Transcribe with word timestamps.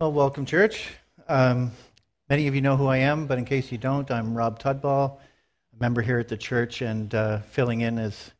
Well, 0.00 0.12
welcome, 0.12 0.46
church. 0.46 0.88
Um, 1.28 1.72
many 2.30 2.46
of 2.46 2.54
you 2.54 2.62
know 2.62 2.74
who 2.74 2.86
I 2.86 2.96
am, 2.96 3.26
but 3.26 3.36
in 3.36 3.44
case 3.44 3.70
you 3.70 3.76
don't, 3.76 4.10
I'm 4.10 4.34
Rob 4.34 4.58
Tudball, 4.58 5.18
a 5.18 5.78
member 5.78 6.00
here 6.00 6.18
at 6.18 6.26
the 6.26 6.38
church 6.38 6.80
and 6.80 7.14
uh, 7.14 7.40
filling 7.40 7.82
in 7.82 7.98
as 7.98 8.30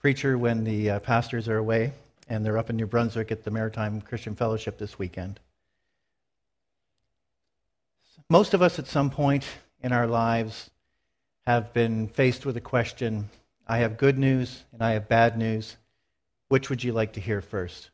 preacher 0.00 0.36
when 0.36 0.64
the 0.64 0.90
uh, 0.90 0.98
pastors 0.98 1.48
are 1.48 1.56
away, 1.56 1.92
and 2.28 2.44
they're 2.44 2.58
up 2.58 2.68
in 2.68 2.76
New 2.76 2.84
Brunswick 2.84 3.32
at 3.32 3.42
the 3.42 3.50
Maritime 3.50 4.02
Christian 4.02 4.36
Fellowship 4.36 4.76
this 4.76 4.98
weekend. 4.98 5.40
Most 8.28 8.52
of 8.52 8.60
us 8.60 8.78
at 8.78 8.86
some 8.86 9.08
point 9.08 9.46
in 9.82 9.92
our 9.92 10.06
lives 10.06 10.68
have 11.46 11.72
been 11.72 12.08
faced 12.08 12.44
with 12.44 12.58
a 12.58 12.60
question 12.60 13.30
I 13.66 13.78
have 13.78 13.96
good 13.96 14.18
news 14.18 14.62
and 14.74 14.82
I 14.82 14.90
have 14.90 15.08
bad 15.08 15.38
news. 15.38 15.78
Which 16.48 16.68
would 16.68 16.84
you 16.84 16.92
like 16.92 17.14
to 17.14 17.20
hear 17.20 17.40
first? 17.40 17.88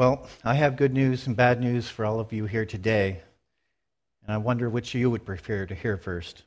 Well, 0.00 0.26
I 0.42 0.54
have 0.54 0.76
good 0.76 0.94
news 0.94 1.26
and 1.26 1.36
bad 1.36 1.60
news 1.60 1.90
for 1.90 2.06
all 2.06 2.20
of 2.20 2.32
you 2.32 2.46
here 2.46 2.64
today, 2.64 3.20
and 4.24 4.32
I 4.32 4.38
wonder 4.38 4.70
which 4.70 4.94
you 4.94 5.10
would 5.10 5.26
prefer 5.26 5.66
to 5.66 5.74
hear 5.74 5.98
first. 5.98 6.44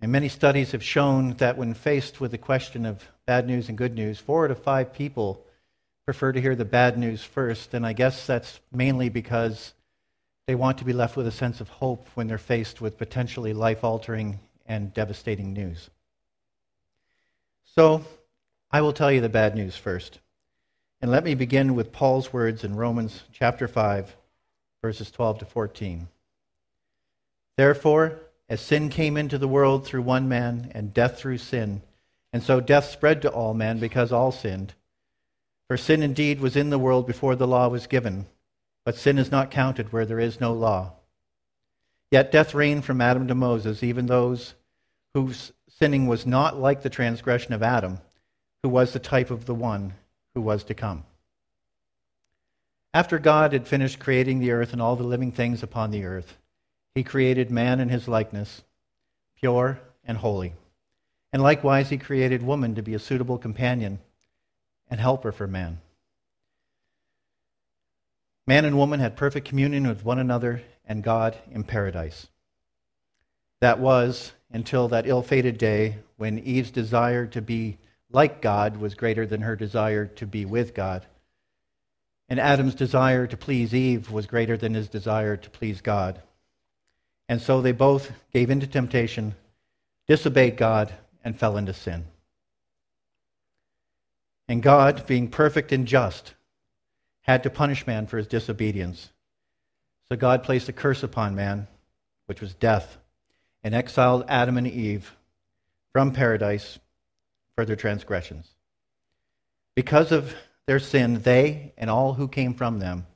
And 0.00 0.10
many 0.10 0.30
studies 0.30 0.72
have 0.72 0.82
shown 0.82 1.34
that 1.34 1.58
when 1.58 1.74
faced 1.74 2.22
with 2.22 2.30
the 2.30 2.38
question 2.38 2.86
of 2.86 3.06
bad 3.26 3.46
news 3.46 3.68
and 3.68 3.76
good 3.76 3.94
news, 3.94 4.18
four 4.18 4.46
out 4.46 4.50
of 4.50 4.62
five 4.62 4.94
people 4.94 5.44
prefer 6.06 6.32
to 6.32 6.40
hear 6.40 6.56
the 6.56 6.64
bad 6.64 6.96
news 6.96 7.22
first, 7.22 7.74
and 7.74 7.84
I 7.84 7.92
guess 7.92 8.26
that's 8.26 8.60
mainly 8.72 9.10
because 9.10 9.74
they 10.46 10.54
want 10.54 10.78
to 10.78 10.86
be 10.86 10.94
left 10.94 11.18
with 11.18 11.26
a 11.26 11.30
sense 11.30 11.60
of 11.60 11.68
hope 11.68 12.08
when 12.14 12.28
they're 12.28 12.38
faced 12.38 12.80
with 12.80 12.96
potentially 12.96 13.52
life 13.52 13.84
altering 13.84 14.40
and 14.64 14.94
devastating 14.94 15.52
news. 15.52 15.90
So, 17.66 18.06
I 18.70 18.80
will 18.80 18.94
tell 18.94 19.12
you 19.12 19.20
the 19.20 19.28
bad 19.28 19.54
news 19.54 19.76
first. 19.76 20.20
And 21.04 21.12
let 21.12 21.22
me 21.22 21.34
begin 21.34 21.74
with 21.74 21.92
Paul's 21.92 22.32
words 22.32 22.64
in 22.64 22.76
Romans 22.76 23.24
chapter 23.30 23.68
5, 23.68 24.16
verses 24.80 25.10
12 25.10 25.40
to 25.40 25.44
14. 25.44 26.08
Therefore, 27.58 28.20
as 28.48 28.62
sin 28.62 28.88
came 28.88 29.18
into 29.18 29.36
the 29.36 29.46
world 29.46 29.84
through 29.84 30.00
one 30.00 30.30
man, 30.30 30.72
and 30.74 30.94
death 30.94 31.18
through 31.18 31.36
sin, 31.36 31.82
and 32.32 32.42
so 32.42 32.58
death 32.58 32.86
spread 32.86 33.20
to 33.20 33.30
all 33.30 33.52
men 33.52 33.78
because 33.78 34.12
all 34.12 34.32
sinned. 34.32 34.72
For 35.68 35.76
sin 35.76 36.02
indeed 36.02 36.40
was 36.40 36.56
in 36.56 36.70
the 36.70 36.78
world 36.78 37.06
before 37.06 37.36
the 37.36 37.46
law 37.46 37.68
was 37.68 37.86
given, 37.86 38.24
but 38.86 38.96
sin 38.96 39.18
is 39.18 39.30
not 39.30 39.50
counted 39.50 39.92
where 39.92 40.06
there 40.06 40.18
is 40.18 40.40
no 40.40 40.54
law. 40.54 40.92
Yet 42.10 42.32
death 42.32 42.54
reigned 42.54 42.86
from 42.86 43.02
Adam 43.02 43.28
to 43.28 43.34
Moses, 43.34 43.82
even 43.82 44.06
those 44.06 44.54
whose 45.12 45.52
sinning 45.68 46.06
was 46.06 46.24
not 46.24 46.58
like 46.58 46.80
the 46.80 46.88
transgression 46.88 47.52
of 47.52 47.62
Adam, 47.62 47.98
who 48.62 48.70
was 48.70 48.94
the 48.94 48.98
type 48.98 49.30
of 49.30 49.44
the 49.44 49.54
one 49.54 49.92
who 50.34 50.40
was 50.40 50.64
to 50.64 50.74
come. 50.74 51.04
After 52.92 53.18
God 53.18 53.52
had 53.52 53.66
finished 53.66 53.98
creating 53.98 54.38
the 54.38 54.52
earth 54.52 54.72
and 54.72 54.80
all 54.80 54.96
the 54.96 55.02
living 55.02 55.32
things 55.32 55.62
upon 55.62 55.90
the 55.90 56.04
earth, 56.04 56.36
he 56.94 57.02
created 57.02 57.50
man 57.50 57.80
in 57.80 57.88
his 57.88 58.06
likeness, 58.06 58.62
pure 59.36 59.80
and 60.04 60.18
holy. 60.18 60.54
And 61.32 61.42
likewise, 61.42 61.88
he 61.88 61.98
created 61.98 62.42
woman 62.42 62.76
to 62.76 62.82
be 62.82 62.94
a 62.94 63.00
suitable 63.00 63.38
companion 63.38 63.98
and 64.88 65.00
helper 65.00 65.32
for 65.32 65.48
man. 65.48 65.80
Man 68.46 68.64
and 68.64 68.78
woman 68.78 69.00
had 69.00 69.16
perfect 69.16 69.48
communion 69.48 69.88
with 69.88 70.04
one 70.04 70.18
another 70.18 70.62
and 70.86 71.02
God 71.02 71.36
in 71.50 71.64
paradise. 71.64 72.28
That 73.60 73.80
was 73.80 74.32
until 74.52 74.86
that 74.88 75.08
ill 75.08 75.22
fated 75.22 75.58
day 75.58 75.96
when 76.16 76.38
Eve's 76.38 76.70
desire 76.70 77.26
to 77.26 77.42
be 77.42 77.78
like 78.14 78.40
God 78.40 78.76
was 78.76 78.94
greater 78.94 79.26
than 79.26 79.42
her 79.42 79.56
desire 79.56 80.06
to 80.06 80.26
be 80.26 80.44
with 80.44 80.74
God. 80.74 81.04
And 82.28 82.40
Adam's 82.40 82.74
desire 82.74 83.26
to 83.26 83.36
please 83.36 83.74
Eve 83.74 84.10
was 84.10 84.26
greater 84.26 84.56
than 84.56 84.74
his 84.74 84.88
desire 84.88 85.36
to 85.36 85.50
please 85.50 85.80
God. 85.80 86.22
And 87.28 87.40
so 87.40 87.60
they 87.60 87.72
both 87.72 88.12
gave 88.32 88.50
in 88.50 88.60
to 88.60 88.66
temptation, 88.66 89.34
disobeyed 90.06 90.56
God, 90.56 90.92
and 91.24 91.38
fell 91.38 91.56
into 91.56 91.72
sin. 91.72 92.04
And 94.46 94.62
God, 94.62 95.06
being 95.06 95.28
perfect 95.28 95.72
and 95.72 95.86
just, 95.86 96.34
had 97.22 97.42
to 97.42 97.50
punish 97.50 97.86
man 97.86 98.06
for 98.06 98.18
his 98.18 98.26
disobedience. 98.26 99.10
So 100.08 100.16
God 100.16 100.42
placed 100.42 100.68
a 100.68 100.72
curse 100.72 101.02
upon 101.02 101.34
man, 101.34 101.66
which 102.26 102.42
was 102.42 102.54
death, 102.54 102.98
and 103.62 103.74
exiled 103.74 104.24
Adam 104.28 104.58
and 104.58 104.66
Eve 104.66 105.16
from 105.92 106.12
paradise 106.12 106.78
for 107.54 107.64
their 107.64 107.76
transgressions. 107.76 108.48
Because 109.74 110.12
of 110.12 110.34
their 110.66 110.78
sin, 110.78 111.20
they 111.22 111.72
and 111.76 111.90
all 111.90 112.14
who 112.14 112.28
came 112.28 112.54
from 112.54 112.78
them 112.78 113.06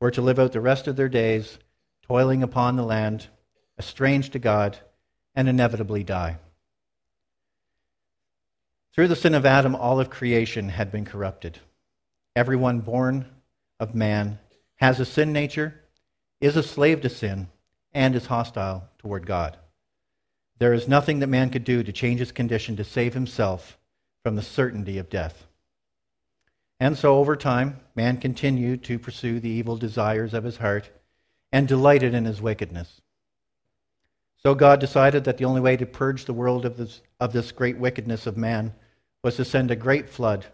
were 0.00 0.10
to 0.10 0.22
live 0.22 0.38
out 0.38 0.52
the 0.52 0.60
rest 0.60 0.86
of 0.86 0.96
their 0.96 1.08
days 1.08 1.58
toiling 2.02 2.42
upon 2.42 2.76
the 2.76 2.84
land, 2.84 3.26
estranged 3.78 4.32
to 4.32 4.38
God, 4.38 4.78
and 5.34 5.48
inevitably 5.48 6.04
die. 6.04 6.38
Through 8.94 9.08
the 9.08 9.16
sin 9.16 9.34
of 9.34 9.44
Adam, 9.44 9.74
all 9.74 10.00
of 10.00 10.08
creation 10.08 10.68
had 10.68 10.90
been 10.90 11.04
corrupted. 11.04 11.58
Everyone 12.34 12.80
born 12.80 13.26
of 13.78 13.94
man 13.94 14.38
has 14.76 15.00
a 15.00 15.04
sin 15.04 15.32
nature, 15.32 15.82
is 16.40 16.56
a 16.56 16.62
slave 16.62 17.00
to 17.02 17.08
sin, 17.08 17.48
and 17.92 18.14
is 18.14 18.26
hostile 18.26 18.88
toward 18.98 19.26
God. 19.26 19.56
There 20.58 20.72
is 20.72 20.88
nothing 20.88 21.18
that 21.18 21.26
man 21.26 21.50
could 21.50 21.64
do 21.64 21.82
to 21.82 21.92
change 21.92 22.20
his 22.20 22.32
condition 22.32 22.76
to 22.76 22.84
save 22.84 23.14
himself 23.14 23.78
from 24.22 24.36
the 24.36 24.42
certainty 24.42 24.98
of 24.98 25.10
death. 25.10 25.46
And 26.80 26.96
so, 26.96 27.16
over 27.16 27.36
time, 27.36 27.80
man 27.94 28.18
continued 28.18 28.84
to 28.84 28.98
pursue 28.98 29.40
the 29.40 29.50
evil 29.50 29.76
desires 29.76 30.34
of 30.34 30.44
his 30.44 30.58
heart 30.58 30.90
and 31.52 31.66
delighted 31.66 32.14
in 32.14 32.24
his 32.24 32.42
wickedness. 32.42 33.00
So, 34.42 34.54
God 34.54 34.80
decided 34.80 35.24
that 35.24 35.38
the 35.38 35.44
only 35.46 35.60
way 35.60 35.76
to 35.76 35.86
purge 35.86 36.24
the 36.24 36.34
world 36.34 36.66
of 36.66 36.76
this, 36.76 37.00
of 37.18 37.32
this 37.32 37.52
great 37.52 37.78
wickedness 37.78 38.26
of 38.26 38.36
man 38.36 38.74
was 39.22 39.36
to 39.36 39.44
send 39.44 39.70
a 39.70 39.76
great 39.76 40.08
flood 40.08 40.46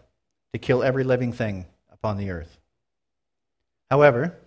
to 0.53 0.59
kill 0.59 0.83
every 0.83 1.03
living 1.03 1.33
thing 1.33 1.65
upon 1.91 2.17
the 2.17 2.29
earth. 2.29 2.57
However, 3.91 4.37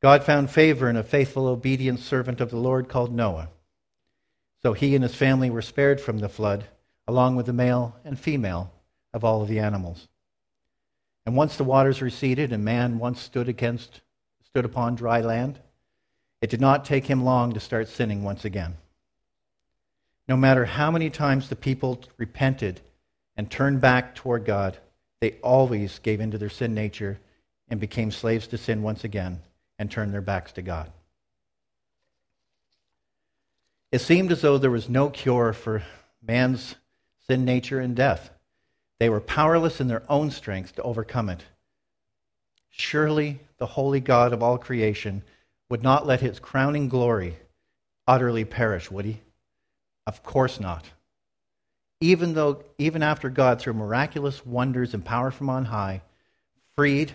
God 0.00 0.22
found 0.22 0.50
favor 0.50 0.88
in 0.88 0.96
a 0.96 1.02
faithful, 1.02 1.46
obedient 1.46 1.98
servant 2.00 2.40
of 2.40 2.50
the 2.50 2.56
Lord 2.56 2.88
called 2.88 3.12
Noah. 3.12 3.48
So 4.64 4.72
he 4.72 4.94
and 4.94 5.02
his 5.02 5.14
family 5.14 5.50
were 5.50 5.60
spared 5.60 6.00
from 6.00 6.20
the 6.20 6.28
flood, 6.28 6.64
along 7.06 7.36
with 7.36 7.44
the 7.44 7.52
male 7.52 7.96
and 8.02 8.18
female 8.18 8.72
of 9.12 9.22
all 9.22 9.42
of 9.42 9.48
the 9.48 9.58
animals. 9.58 10.08
And 11.26 11.36
once 11.36 11.58
the 11.58 11.64
waters 11.64 12.00
receded 12.00 12.50
and 12.50 12.64
man 12.64 12.98
once 12.98 13.20
stood 13.20 13.46
against 13.46 14.00
stood 14.42 14.64
upon 14.64 14.94
dry 14.94 15.20
land, 15.20 15.58
it 16.40 16.48
did 16.48 16.62
not 16.62 16.86
take 16.86 17.04
him 17.04 17.24
long 17.24 17.52
to 17.52 17.60
start 17.60 17.88
sinning 17.88 18.24
once 18.24 18.46
again. 18.46 18.76
No 20.28 20.36
matter 20.36 20.64
how 20.64 20.90
many 20.90 21.10
times 21.10 21.50
the 21.50 21.56
people 21.56 22.02
repented 22.16 22.80
and 23.36 23.50
turned 23.50 23.82
back 23.82 24.14
toward 24.14 24.46
God, 24.46 24.78
they 25.20 25.32
always 25.42 25.98
gave 25.98 26.20
into 26.20 26.38
their 26.38 26.48
sin 26.48 26.72
nature 26.72 27.20
and 27.68 27.80
became 27.80 28.10
slaves 28.10 28.46
to 28.46 28.56
sin 28.56 28.82
once 28.82 29.04
again 29.04 29.42
and 29.78 29.90
turned 29.90 30.14
their 30.14 30.22
backs 30.22 30.52
to 30.52 30.62
God. 30.62 30.90
It 33.94 34.00
seemed 34.00 34.32
as 34.32 34.40
though 34.40 34.58
there 34.58 34.72
was 34.72 34.88
no 34.88 35.08
cure 35.08 35.52
for 35.52 35.84
man's 36.20 36.74
sin 37.28 37.44
nature 37.44 37.78
and 37.78 37.94
death. 37.94 38.30
They 38.98 39.08
were 39.08 39.20
powerless 39.20 39.80
in 39.80 39.86
their 39.86 40.02
own 40.08 40.32
strength 40.32 40.74
to 40.74 40.82
overcome 40.82 41.28
it. 41.28 41.44
Surely 42.70 43.38
the 43.58 43.66
holy 43.66 44.00
God 44.00 44.32
of 44.32 44.42
all 44.42 44.58
creation 44.58 45.22
would 45.70 45.84
not 45.84 46.08
let 46.08 46.20
his 46.20 46.40
crowning 46.40 46.88
glory 46.88 47.36
utterly 48.04 48.44
perish, 48.44 48.90
would 48.90 49.04
he? 49.04 49.20
Of 50.08 50.24
course 50.24 50.58
not. 50.58 50.90
Even 52.00 52.34
though 52.34 52.64
even 52.78 53.00
after 53.00 53.30
God 53.30 53.60
through 53.60 53.74
miraculous 53.74 54.44
wonders 54.44 54.92
and 54.92 55.04
power 55.04 55.30
from 55.30 55.48
on 55.48 55.66
high 55.66 56.02
freed 56.74 57.12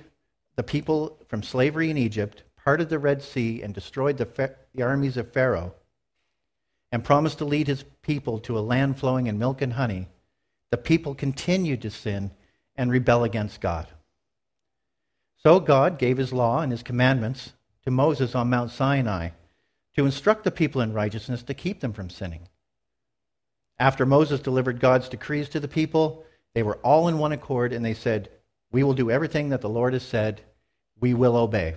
the 0.56 0.64
people 0.64 1.18
from 1.28 1.44
slavery 1.44 1.90
in 1.90 1.98
Egypt, 1.98 2.44
parted 2.64 2.88
the 2.88 3.00
Red 3.00 3.22
Sea 3.22 3.64
and 3.64 3.74
destroyed 3.74 4.16
the, 4.16 4.56
the 4.74 4.84
armies 4.84 5.18
of 5.18 5.34
Pharaoh, 5.34 5.74
and 6.92 7.04
promised 7.04 7.38
to 7.38 7.46
lead 7.46 7.68
his 7.68 7.84
people 8.02 8.40
to 8.40 8.58
a 8.58 8.62
land 8.62 9.00
flowing 9.00 9.28
in 9.28 9.38
milk 9.38 9.62
and 9.62 9.74
honey, 9.74 10.08
the 10.72 10.78
people 10.78 11.16
continued 11.16 11.82
to 11.82 11.90
sin 11.90 12.32
and 12.76 12.92
rebel 12.92 13.24
against 13.24 13.62
God. 13.62 13.88
So 15.38 15.60
God 15.60 15.98
gave 15.98 16.18
his 16.18 16.34
law 16.34 16.62
and 16.62 16.72
his 16.72 16.84
commandments 16.84 17.54
to 17.84 17.92
Moses 17.92 18.36
on 18.36 18.50
Mount 18.50 18.72
Sinai 18.72 19.30
to 19.96 20.06
instruct 20.06 20.44
the 20.44 20.52
people 20.52 20.82
in 20.82 20.94
righteousness 20.94 21.44
to 21.44 21.54
keep 21.54 21.80
them 21.80 21.94
from 21.94 22.10
sinning. 22.10 22.48
After 23.80 24.06
Moses 24.06 24.42
delivered 24.42 24.80
God's 24.80 25.10
decrees 25.10 25.50
to 25.50 25.60
the 25.60 25.68
people, 25.68 26.26
they 26.54 26.64
were 26.64 26.78
all 26.78 27.08
in 27.08 27.18
one 27.18 27.32
accord 27.32 27.72
and 27.72 27.86
they 27.86 27.94
said, 27.94 28.30
We 28.72 28.84
will 28.84 28.94
do 28.94 29.10
everything 29.10 29.50
that 29.50 29.62
the 29.62 29.70
Lord 29.70 29.94
has 29.94 30.04
said, 30.04 30.42
we 31.00 31.14
will 31.14 31.38
obey. 31.38 31.76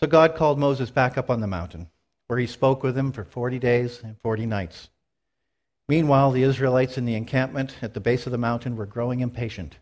So 0.00 0.06
God 0.06 0.34
called 0.34 0.58
Moses 0.58 0.90
back 0.90 1.16
up 1.16 1.30
on 1.30 1.40
the 1.40 1.46
mountain 1.46 1.88
where 2.34 2.40
he 2.40 2.48
spoke 2.48 2.82
with 2.82 2.98
him 2.98 3.12
for 3.12 3.22
40 3.22 3.60
days 3.60 4.00
and 4.02 4.18
40 4.18 4.46
nights. 4.46 4.88
Meanwhile, 5.88 6.32
the 6.32 6.42
Israelites 6.42 6.98
in 6.98 7.04
the 7.04 7.14
encampment 7.14 7.76
at 7.80 7.94
the 7.94 8.00
base 8.00 8.26
of 8.26 8.32
the 8.32 8.38
mountain 8.38 8.74
were 8.74 8.86
growing 8.86 9.20
impatient. 9.20 9.78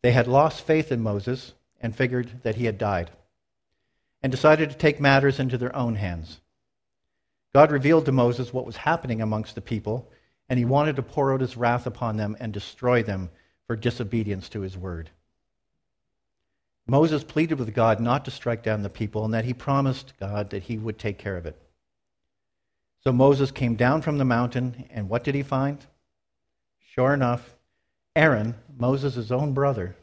They 0.00 0.12
had 0.12 0.26
lost 0.26 0.66
faith 0.66 0.90
in 0.90 1.02
Moses 1.02 1.52
and 1.82 1.94
figured 1.94 2.40
that 2.42 2.54
he 2.54 2.64
had 2.64 2.78
died, 2.78 3.10
and 4.22 4.32
decided 4.32 4.70
to 4.70 4.78
take 4.78 4.98
matters 4.98 5.38
into 5.38 5.58
their 5.58 5.76
own 5.76 5.96
hands. 5.96 6.40
God 7.52 7.70
revealed 7.70 8.06
to 8.06 8.12
Moses 8.12 8.50
what 8.50 8.64
was 8.64 8.78
happening 8.78 9.20
amongst 9.20 9.54
the 9.54 9.60
people, 9.60 10.10
and 10.48 10.58
he 10.58 10.64
wanted 10.64 10.96
to 10.96 11.02
pour 11.02 11.34
out 11.34 11.42
his 11.42 11.54
wrath 11.54 11.86
upon 11.86 12.16
them 12.16 12.34
and 12.40 12.50
destroy 12.50 13.02
them 13.02 13.28
for 13.66 13.76
disobedience 13.76 14.48
to 14.48 14.62
his 14.62 14.78
word. 14.78 15.10
Moses 16.86 17.24
pleaded 17.24 17.58
with 17.58 17.74
God 17.74 18.00
not 18.00 18.24
to 18.24 18.30
strike 18.30 18.62
down 18.62 18.80
the 18.80 18.88
people 18.88 19.26
and 19.26 19.34
that 19.34 19.44
he 19.44 19.52
promised 19.52 20.14
God 20.18 20.48
that 20.48 20.62
he 20.62 20.78
would 20.78 20.98
take 20.98 21.18
care 21.18 21.36
of 21.36 21.44
it. 21.44 21.60
So 23.06 23.12
Moses 23.12 23.50
came 23.50 23.74
down 23.74 24.00
from 24.00 24.16
the 24.16 24.24
mountain, 24.24 24.86
and 24.90 25.10
what 25.10 25.24
did 25.24 25.34
he 25.34 25.42
find? 25.42 25.78
Sure 26.80 27.12
enough, 27.12 27.54
Aaron, 28.16 28.54
Moses' 28.78 29.30
own 29.30 29.52
brother, 29.52 29.94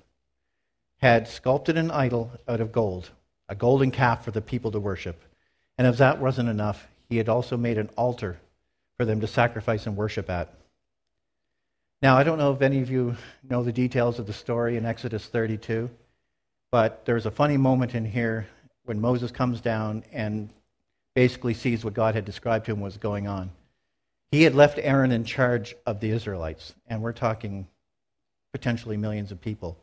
had 0.97 1.27
sculpted 1.27 1.77
an 1.77 1.89
idol 1.89 2.31
out 2.47 2.61
of 2.61 2.71
gold, 2.71 3.09
a 3.49 3.55
golden 3.55 3.89
calf 3.89 4.23
for 4.23 4.29
the 4.29 4.41
people 4.41 4.69
to 4.71 4.79
worship. 4.79 5.19
And 5.79 5.87
if 5.87 5.97
that 5.97 6.19
wasn't 6.19 6.49
enough, 6.49 6.87
he 7.09 7.17
had 7.17 7.27
also 7.27 7.57
made 7.57 7.79
an 7.79 7.89
altar 7.97 8.37
for 8.97 9.05
them 9.05 9.19
to 9.21 9.27
sacrifice 9.27 9.87
and 9.87 9.97
worship 9.97 10.29
at. 10.29 10.53
Now, 12.03 12.17
I 12.17 12.23
don't 12.23 12.37
know 12.37 12.53
if 12.53 12.61
any 12.61 12.81
of 12.81 12.91
you 12.91 13.15
know 13.49 13.63
the 13.63 13.71
details 13.71 14.19
of 14.19 14.27
the 14.27 14.33
story 14.33 14.77
in 14.77 14.85
Exodus 14.85 15.25
32, 15.25 15.89
but 16.71 17.03
there's 17.05 17.25
a 17.25 17.31
funny 17.31 17.57
moment 17.57 17.95
in 17.95 18.05
here 18.05 18.47
when 18.85 19.01
Moses 19.01 19.31
comes 19.31 19.59
down 19.59 20.03
and 20.11 20.49
basically 21.15 21.53
sees 21.53 21.83
what 21.83 21.93
God 21.93 22.15
had 22.15 22.25
described 22.25 22.65
to 22.65 22.71
him 22.71 22.79
was 22.79 22.97
going 22.97 23.27
on. 23.27 23.51
He 24.31 24.43
had 24.43 24.55
left 24.55 24.79
Aaron 24.81 25.11
in 25.11 25.25
charge 25.25 25.75
of 25.85 25.99
the 25.99 26.09
Israelites, 26.11 26.73
and 26.87 27.01
we're 27.01 27.11
talking 27.11 27.67
potentially 28.51 28.97
millions 28.97 29.31
of 29.31 29.41
people, 29.41 29.77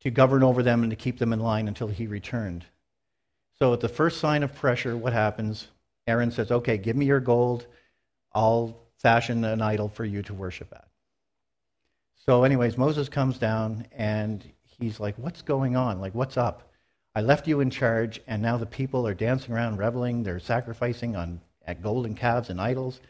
to 0.00 0.10
govern 0.10 0.42
over 0.42 0.62
them 0.62 0.82
and 0.82 0.90
to 0.90 0.96
keep 0.96 1.18
them 1.18 1.32
in 1.32 1.40
line 1.40 1.68
until 1.68 1.88
he 1.88 2.06
returned. 2.06 2.64
So 3.58 3.72
at 3.72 3.80
the 3.80 3.88
first 3.88 4.20
sign 4.20 4.42
of 4.42 4.54
pressure, 4.54 4.96
what 4.96 5.12
happens? 5.12 5.68
Aaron 6.06 6.30
says, 6.30 6.50
Okay, 6.50 6.76
give 6.76 6.96
me 6.96 7.06
your 7.06 7.20
gold. 7.20 7.66
I'll 8.32 8.76
fashion 8.98 9.44
an 9.44 9.62
idol 9.62 9.88
for 9.88 10.04
you 10.04 10.22
to 10.22 10.34
worship 10.34 10.68
at. 10.72 10.86
So, 12.14 12.44
anyways, 12.44 12.76
Moses 12.76 13.08
comes 13.08 13.38
down 13.38 13.86
and 13.92 14.44
he's 14.78 15.00
like, 15.00 15.16
What's 15.16 15.42
going 15.42 15.76
on? 15.76 16.00
Like, 16.00 16.14
what's 16.14 16.36
up? 16.36 16.65
I 17.16 17.22
left 17.22 17.48
you 17.48 17.60
in 17.60 17.70
charge, 17.70 18.20
and 18.26 18.42
now 18.42 18.58
the 18.58 18.66
people 18.66 19.06
are 19.06 19.14
dancing 19.14 19.54
around, 19.54 19.78
reveling. 19.78 20.22
They're 20.22 20.38
sacrificing 20.38 21.16
on 21.16 21.40
at 21.66 21.82
golden 21.82 22.14
calves 22.14 22.50
and 22.50 22.60
idols. 22.60 23.00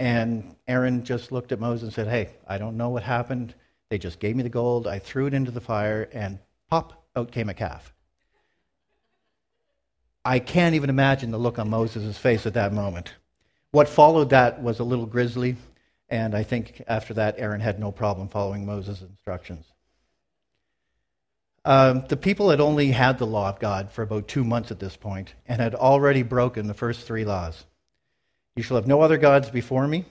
And 0.00 0.56
Aaron 0.66 1.04
just 1.04 1.30
looked 1.30 1.52
at 1.52 1.60
Moses 1.60 1.82
and 1.82 1.92
said, 1.92 2.08
Hey, 2.08 2.30
I 2.48 2.56
don't 2.56 2.78
know 2.78 2.88
what 2.88 3.02
happened. 3.02 3.54
They 3.90 3.98
just 3.98 4.18
gave 4.18 4.34
me 4.34 4.42
the 4.42 4.48
gold. 4.48 4.86
I 4.86 4.98
threw 4.98 5.26
it 5.26 5.34
into 5.34 5.50
the 5.50 5.60
fire, 5.60 6.08
and 6.10 6.38
pop, 6.70 7.04
out 7.14 7.30
came 7.30 7.50
a 7.50 7.54
calf. 7.54 7.92
I 10.24 10.38
can't 10.38 10.74
even 10.74 10.88
imagine 10.88 11.32
the 11.32 11.38
look 11.38 11.58
on 11.58 11.68
Moses' 11.68 12.16
face 12.16 12.46
at 12.46 12.54
that 12.54 12.72
moment. 12.72 13.12
What 13.72 13.90
followed 13.90 14.30
that 14.30 14.62
was 14.62 14.80
a 14.80 14.84
little 14.84 15.04
grisly, 15.04 15.56
and 16.08 16.34
I 16.34 16.44
think 16.44 16.82
after 16.88 17.12
that, 17.12 17.34
Aaron 17.36 17.60
had 17.60 17.78
no 17.78 17.92
problem 17.92 18.28
following 18.28 18.64
Moses' 18.64 19.02
instructions. 19.02 19.71
Um, 21.64 22.04
the 22.08 22.16
people 22.16 22.50
had 22.50 22.60
only 22.60 22.90
had 22.90 23.18
the 23.18 23.26
law 23.26 23.48
of 23.48 23.60
God 23.60 23.92
for 23.92 24.02
about 24.02 24.26
two 24.26 24.42
months 24.42 24.70
at 24.70 24.80
this 24.80 24.96
point 24.96 25.34
and 25.46 25.60
had 25.60 25.74
already 25.74 26.22
broken 26.22 26.66
the 26.66 26.74
first 26.74 27.06
three 27.06 27.24
laws. 27.24 27.64
You 28.56 28.62
shall 28.62 28.76
have 28.76 28.86
no 28.86 29.00
other 29.00 29.16
gods 29.16 29.48
before 29.48 29.86
me. 29.86 30.04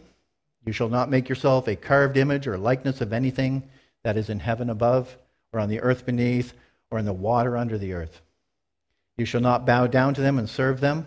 You 0.66 0.72
shall 0.72 0.90
not 0.90 1.10
make 1.10 1.28
yourself 1.28 1.68
a 1.68 1.76
carved 1.76 2.18
image 2.18 2.48
or 2.48 2.58
likeness 2.58 3.02
of 3.02 3.12
anything 3.12 3.64
that 4.04 4.18
is 4.18 4.30
in 4.30 4.40
heaven 4.40 4.70
above, 4.70 5.16
or 5.52 5.60
on 5.60 5.70
the 5.70 5.82
earth 5.82 6.06
beneath, 6.06 6.54
or 6.90 7.00
in 7.00 7.06
the 7.06 7.14
water 7.14 7.58
under 7.58 7.78
the 7.78 7.94
earth. 7.94 8.22
You 9.18 9.26
shall 9.26 9.42
not 9.42 9.66
bow 9.66 9.88
down 9.88 10.14
to 10.16 10.22
them 10.22 10.40
and 10.40 10.50
serve 10.50 10.80
them. 10.80 11.06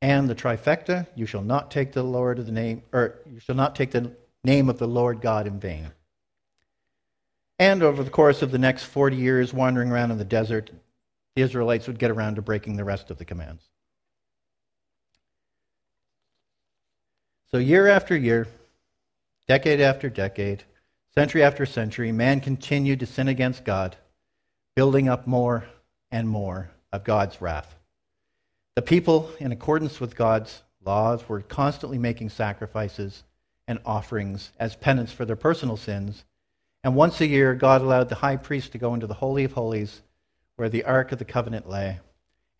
And 0.00 0.28
the 0.28 0.34
trifecta, 0.34 1.06
you 1.14 1.26
shall 1.26 1.42
not 1.42 1.70
take 1.70 1.92
the 1.92 2.02
Lord 2.02 2.38
of 2.38 2.46
the 2.46 2.52
name, 2.52 2.82
or 2.92 3.16
you 3.30 3.40
shall 3.40 3.54
not 3.54 3.74
take 3.74 3.90
the 3.90 4.12
name 4.44 4.68
of 4.68 4.78
the 4.78 4.88
Lord 4.88 5.20
God 5.20 5.46
in 5.46 5.58
vain. 5.58 5.90
And 7.58 7.82
over 7.82 8.02
the 8.02 8.10
course 8.10 8.42
of 8.42 8.50
the 8.50 8.58
next 8.58 8.84
40 8.84 9.16
years 9.16 9.54
wandering 9.54 9.90
around 9.90 10.10
in 10.10 10.18
the 10.18 10.24
desert, 10.24 10.70
the 11.36 11.42
Israelites 11.42 11.86
would 11.86 11.98
get 11.98 12.10
around 12.10 12.36
to 12.36 12.42
breaking 12.42 12.76
the 12.76 12.84
rest 12.84 13.10
of 13.10 13.18
the 13.18 13.24
commands. 13.24 13.62
So, 17.50 17.58
year 17.58 17.86
after 17.86 18.16
year, 18.16 18.48
decade 19.46 19.80
after 19.80 20.10
decade, 20.10 20.64
century 21.14 21.44
after 21.44 21.64
century, 21.64 22.10
man 22.10 22.40
continued 22.40 22.98
to 23.00 23.06
sin 23.06 23.28
against 23.28 23.64
God, 23.64 23.96
building 24.74 25.08
up 25.08 25.26
more 25.28 25.64
and 26.10 26.28
more 26.28 26.70
of 26.92 27.04
God's 27.04 27.40
wrath. 27.40 27.76
The 28.74 28.82
people, 28.82 29.30
in 29.38 29.52
accordance 29.52 30.00
with 30.00 30.16
God's 30.16 30.62
laws, 30.84 31.28
were 31.28 31.42
constantly 31.42 31.98
making 31.98 32.30
sacrifices 32.30 33.22
and 33.68 33.78
offerings 33.86 34.50
as 34.58 34.74
penance 34.74 35.12
for 35.12 35.24
their 35.24 35.36
personal 35.36 35.76
sins 35.76 36.24
and 36.84 36.94
once 36.94 37.20
a 37.22 37.26
year, 37.26 37.54
God 37.54 37.80
allowed 37.80 38.10
the 38.10 38.16
high 38.16 38.36
priest 38.36 38.72
to 38.72 38.78
go 38.78 38.92
into 38.92 39.06
the 39.06 39.14
Holy 39.14 39.44
of 39.44 39.52
Holies, 39.52 40.02
where 40.56 40.68
the 40.68 40.84
Ark 40.84 41.12
of 41.12 41.18
the 41.18 41.24
Covenant 41.24 41.66
lay, 41.66 41.98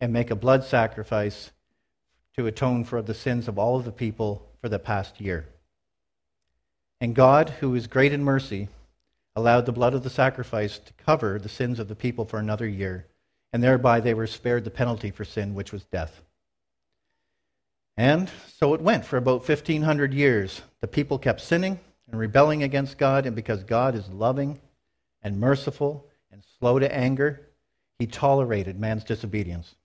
and 0.01 0.11
make 0.11 0.31
a 0.31 0.35
blood 0.35 0.63
sacrifice 0.63 1.51
to 2.35 2.47
atone 2.47 2.83
for 2.83 3.03
the 3.03 3.13
sins 3.13 3.47
of 3.47 3.59
all 3.59 3.77
of 3.77 3.85
the 3.85 3.91
people 3.91 4.49
for 4.59 4.67
the 4.67 4.79
past 4.79 5.21
year. 5.21 5.45
And 6.99 7.13
God, 7.13 7.51
who 7.61 7.75
is 7.75 7.85
great 7.85 8.11
in 8.11 8.23
mercy, 8.23 8.67
allowed 9.35 9.67
the 9.67 9.71
blood 9.71 9.93
of 9.93 10.03
the 10.03 10.09
sacrifice 10.09 10.79
to 10.79 10.93
cover 10.93 11.37
the 11.37 11.47
sins 11.47 11.79
of 11.79 11.87
the 11.87 11.95
people 11.95 12.25
for 12.25 12.39
another 12.39 12.67
year, 12.67 13.05
and 13.53 13.61
thereby 13.61 13.99
they 13.99 14.15
were 14.15 14.25
spared 14.25 14.63
the 14.63 14.71
penalty 14.71 15.11
for 15.11 15.23
sin, 15.23 15.53
which 15.53 15.71
was 15.71 15.83
death. 15.85 16.21
And 17.95 18.29
so 18.57 18.73
it 18.73 18.81
went 18.81 19.05
for 19.05 19.17
about 19.17 19.47
1,500 19.47 20.15
years. 20.15 20.61
The 20.81 20.87
people 20.87 21.19
kept 21.19 21.41
sinning 21.41 21.79
and 22.09 22.19
rebelling 22.19 22.63
against 22.63 22.97
God, 22.97 23.25
and 23.25 23.35
because 23.35 23.63
God 23.63 23.95
is 23.95 24.07
loving 24.09 24.59
and 25.21 25.39
merciful 25.39 26.07
and 26.31 26.43
slow 26.59 26.79
to 26.79 26.93
anger, 26.93 27.47
he 27.97 28.07
tolerated 28.07 28.79
man's 28.79 29.03
disobedience. 29.03 29.75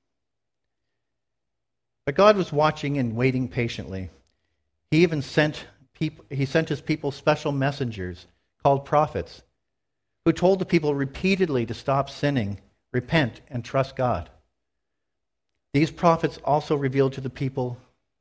But 2.04 2.14
God 2.14 2.36
was 2.36 2.52
watching 2.52 2.98
and 2.98 3.16
waiting 3.16 3.48
patiently. 3.48 4.10
He 4.90 5.02
even 5.02 5.22
sent 5.22 5.66
people, 5.94 6.24
he 6.28 6.44
sent 6.44 6.68
his 6.68 6.80
people 6.80 7.12
special 7.12 7.52
messengers 7.52 8.26
called 8.62 8.84
prophets 8.84 9.42
who 10.24 10.32
told 10.32 10.58
the 10.58 10.66
people 10.66 10.94
repeatedly 10.94 11.64
to 11.66 11.74
stop 11.74 12.10
sinning, 12.10 12.60
repent, 12.92 13.40
and 13.48 13.64
trust 13.64 13.96
God. 13.96 14.28
These 15.72 15.92
prophets 15.92 16.38
also 16.44 16.76
revealed 16.76 17.12
to 17.14 17.20
the 17.20 17.30
people 17.30 17.78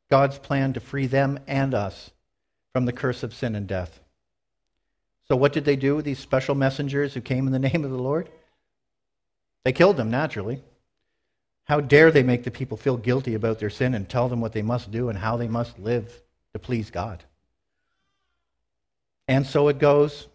God's 0.09 0.37
plan 0.37 0.73
to 0.73 0.79
free 0.79 1.07
them 1.07 1.39
and 1.47 1.73
us 1.73 2.11
from 2.79 2.85
the 2.85 2.93
curse 2.93 3.23
of 3.23 3.33
sin 3.33 3.55
and 3.55 3.67
death. 3.67 3.99
So, 5.27 5.35
what 5.35 5.51
did 5.51 5.65
they 5.65 5.75
do 5.75 5.97
with 5.97 6.05
these 6.05 6.17
special 6.17 6.55
messengers 6.55 7.13
who 7.13 7.19
came 7.19 7.45
in 7.45 7.51
the 7.51 7.59
name 7.69 7.83
of 7.83 7.91
the 7.91 7.97
Lord? 7.97 8.29
They 9.65 9.73
killed 9.73 9.97
them, 9.97 10.09
naturally. 10.09 10.63
How 11.65 11.81
dare 11.81 12.09
they 12.09 12.23
make 12.23 12.45
the 12.45 12.51
people 12.51 12.77
feel 12.77 12.95
guilty 12.95 13.33
about 13.33 13.59
their 13.59 13.69
sin 13.69 13.93
and 13.93 14.07
tell 14.07 14.29
them 14.29 14.39
what 14.39 14.53
they 14.53 14.61
must 14.61 14.91
do 14.91 15.09
and 15.09 15.19
how 15.19 15.35
they 15.35 15.49
must 15.49 15.77
live 15.77 16.21
to 16.53 16.59
please 16.59 16.89
God? 16.89 17.21
And 19.27 19.45
so 19.45 19.67
it 19.67 19.77
goes. 19.77 20.29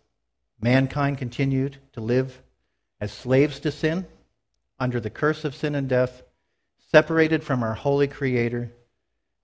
Mankind 0.60 1.16
continued 1.16 1.78
to 1.94 2.02
live 2.02 2.42
as 3.00 3.10
slaves 3.10 3.58
to 3.60 3.72
sin, 3.72 4.06
under 4.78 5.00
the 5.00 5.08
curse 5.08 5.46
of 5.46 5.56
sin 5.56 5.74
and 5.74 5.88
death, 5.88 6.22
separated 6.92 7.42
from 7.42 7.62
our 7.62 7.72
holy 7.72 8.06
Creator 8.06 8.70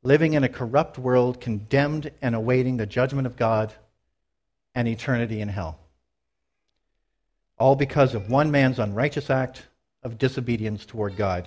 living 0.02 0.34
in 0.34 0.44
a 0.44 0.48
corrupt 0.48 0.98
world, 0.98 1.40
condemned 1.40 2.10
and 2.22 2.34
awaiting 2.34 2.76
the 2.76 2.86
judgment 2.86 3.26
of 3.26 3.36
God 3.36 3.72
and 4.74 4.88
eternity 4.88 5.40
in 5.40 5.48
hell. 5.48 5.78
All 7.58 7.76
because 7.76 8.14
of 8.14 8.30
one 8.30 8.50
man's 8.50 8.78
unrighteous 8.78 9.28
act 9.28 9.62
of 10.02 10.18
disobedience 10.18 10.86
toward 10.86 11.16
God. 11.16 11.46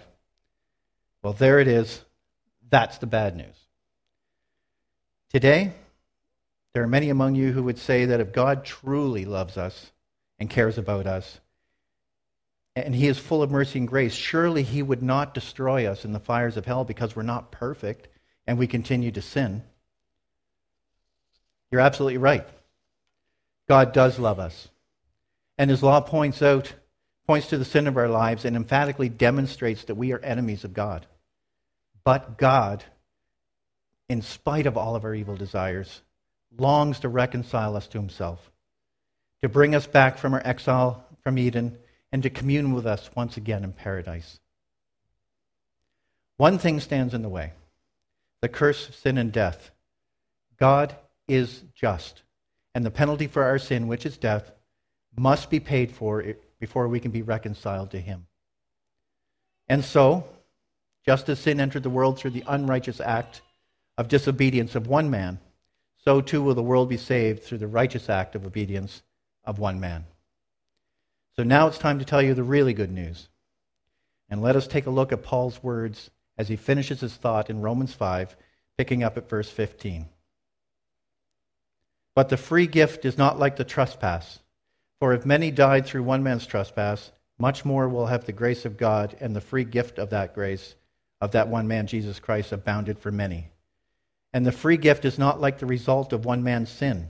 Well, 1.23 1.33
there 1.33 1.59
it 1.59 1.67
is. 1.67 2.03
That's 2.69 2.99
the 2.99 3.07
bad 3.07 3.35
news. 3.35 3.55
Today, 5.31 5.73
there 6.73 6.83
are 6.83 6.87
many 6.87 7.09
among 7.09 7.33
you 7.35 7.51
who 7.51 7.63
would 7.63 7.79
say 7.79 8.05
that 8.05 8.19
if 8.19 8.33
God 8.33 8.65
truly 8.65 9.25
loves 9.25 9.57
us 9.57 9.91
and 10.37 10.49
cares 10.49 10.77
about 10.77 11.07
us, 11.07 11.39
and 12.75 12.93
he 12.93 13.07
is 13.07 13.17
full 13.17 13.41
of 13.41 13.51
mercy 13.51 13.79
and 13.79 13.87
grace, 13.87 14.13
surely 14.13 14.63
he 14.63 14.81
would 14.81 15.01
not 15.01 15.33
destroy 15.33 15.87
us 15.87 16.05
in 16.05 16.11
the 16.11 16.19
fires 16.19 16.57
of 16.57 16.65
hell 16.65 16.83
because 16.83 17.15
we're 17.15 17.23
not 17.23 17.51
perfect 17.51 18.07
and 18.45 18.57
we 18.57 18.67
continue 18.67 19.11
to 19.11 19.21
sin. 19.21 19.63
You're 21.71 21.81
absolutely 21.81 22.17
right. 22.17 22.45
God 23.67 23.93
does 23.93 24.19
love 24.19 24.39
us. 24.39 24.69
And 25.57 25.69
his 25.69 25.83
law 25.83 26.01
points 26.01 26.41
out, 26.41 26.73
points 27.25 27.47
to 27.47 27.57
the 27.57 27.65
sin 27.65 27.87
of 27.87 27.97
our 27.97 28.09
lives 28.09 28.45
and 28.45 28.55
emphatically 28.55 29.09
demonstrates 29.09 29.85
that 29.85 29.95
we 29.95 30.11
are 30.11 30.19
enemies 30.19 30.63
of 30.63 30.73
God. 30.73 31.05
But 32.03 32.37
God, 32.37 32.83
in 34.09 34.21
spite 34.21 34.65
of 34.65 34.77
all 34.77 34.95
of 34.95 35.05
our 35.05 35.15
evil 35.15 35.35
desires, 35.35 36.01
longs 36.57 36.99
to 36.99 37.09
reconcile 37.09 37.75
us 37.75 37.87
to 37.87 37.97
himself, 37.97 38.51
to 39.41 39.49
bring 39.49 39.73
us 39.73 39.87
back 39.87 40.17
from 40.17 40.33
our 40.33 40.41
exile 40.45 41.05
from 41.23 41.37
Eden 41.37 41.77
and 42.11 42.21
to 42.23 42.29
commune 42.29 42.73
with 42.73 42.85
us 42.85 43.09
once 43.15 43.37
again 43.37 43.63
in 43.63 43.71
paradise. 43.71 44.39
One 46.37 46.57
thing 46.57 46.79
stands 46.79 47.13
in 47.13 47.21
the 47.21 47.29
way 47.29 47.53
the 48.43 48.49
curse 48.49 48.89
of 48.89 48.95
sin 48.95 49.17
and 49.17 49.31
death. 49.31 49.71
God 50.59 50.93
is 51.29 51.63
just, 51.73 52.23
and 52.75 52.85
the 52.85 52.91
penalty 52.91 53.25
for 53.25 53.41
our 53.41 53.57
sin, 53.57 53.87
which 53.87 54.05
is 54.05 54.17
death, 54.17 54.51
must 55.17 55.49
be 55.49 55.61
paid 55.61 55.93
for 55.93 56.21
before 56.59 56.89
we 56.89 56.99
can 56.99 57.11
be 57.11 57.21
reconciled 57.21 57.91
to 57.91 58.01
Him. 58.01 58.25
And 59.69 59.81
so, 59.81 60.27
just 61.05 61.29
as 61.29 61.39
sin 61.39 61.61
entered 61.61 61.83
the 61.83 61.89
world 61.89 62.19
through 62.19 62.31
the 62.31 62.43
unrighteous 62.45 62.99
act 62.99 63.41
of 63.97 64.09
disobedience 64.09 64.75
of 64.75 64.87
one 64.87 65.09
man, 65.09 65.39
so 66.03 66.19
too 66.19 66.41
will 66.41 66.53
the 66.53 66.61
world 66.61 66.89
be 66.89 66.97
saved 66.97 67.43
through 67.43 67.59
the 67.59 67.67
righteous 67.67 68.09
act 68.09 68.35
of 68.35 68.45
obedience 68.45 69.03
of 69.45 69.57
one 69.57 69.79
man. 69.79 70.03
So 71.37 71.43
now 71.43 71.67
it's 71.67 71.77
time 71.77 71.99
to 71.99 72.05
tell 72.05 72.21
you 72.21 72.33
the 72.33 72.43
really 72.43 72.73
good 72.73 72.91
news. 72.91 73.29
And 74.29 74.41
let 74.41 74.57
us 74.57 74.67
take 74.67 74.85
a 74.85 74.89
look 74.89 75.13
at 75.13 75.23
Paul's 75.23 75.63
words 75.63 76.09
as 76.37 76.47
he 76.47 76.55
finishes 76.55 77.01
his 77.01 77.15
thought 77.15 77.49
in 77.49 77.61
Romans 77.61 77.93
5, 77.93 78.35
picking 78.77 79.03
up 79.03 79.17
at 79.17 79.29
verse 79.29 79.49
15. 79.49 80.07
But 82.15 82.29
the 82.29 82.37
free 82.37 82.67
gift 82.67 83.05
is 83.05 83.17
not 83.17 83.39
like 83.39 83.55
the 83.55 83.63
trespass. 83.63 84.39
For 84.99 85.13
if 85.13 85.25
many 85.25 85.51
died 85.51 85.85
through 85.85 86.03
one 86.03 86.23
man's 86.23 86.45
trespass, 86.45 87.11
much 87.37 87.65
more 87.65 87.89
will 87.89 88.05
have 88.05 88.25
the 88.25 88.31
grace 88.31 88.65
of 88.65 88.77
God 88.77 89.15
and 89.19 89.35
the 89.35 89.41
free 89.41 89.63
gift 89.63 89.97
of 89.97 90.11
that 90.11 90.33
grace 90.33 90.75
of 91.23 91.31
that 91.31 91.47
one 91.47 91.69
man, 91.69 91.87
Jesus 91.87 92.19
Christ, 92.19 92.51
abounded 92.51 92.99
for 92.99 93.09
many. 93.09 93.49
And 94.33 94.45
the 94.45 94.51
free 94.51 94.75
gift 94.75 95.05
is 95.05 95.17
not 95.17 95.39
like 95.39 95.59
the 95.59 95.65
result 95.65 96.11
of 96.11 96.25
one 96.25 96.43
man's 96.43 96.69
sin. 96.69 97.09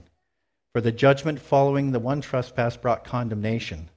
For 0.72 0.80
the 0.80 0.92
judgment 0.92 1.40
following 1.40 1.90
the 1.90 1.98
one 1.98 2.20
trespass 2.20 2.76
brought 2.76 3.04
condemnation, 3.04 3.90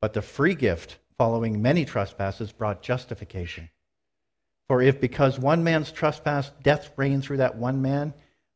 but 0.00 0.12
the 0.12 0.20
free 0.20 0.54
gift 0.54 0.98
following 1.16 1.62
many 1.62 1.86
trespasses 1.86 2.52
brought 2.52 2.82
justification. 2.82 3.70
For 4.72 4.80
if 4.80 5.02
because 5.02 5.38
one 5.38 5.62
man's 5.62 5.92
trespass 5.92 6.50
death 6.62 6.92
reigned 6.96 7.24
through 7.24 7.36
that 7.36 7.56
one 7.56 7.82
man, 7.82 8.14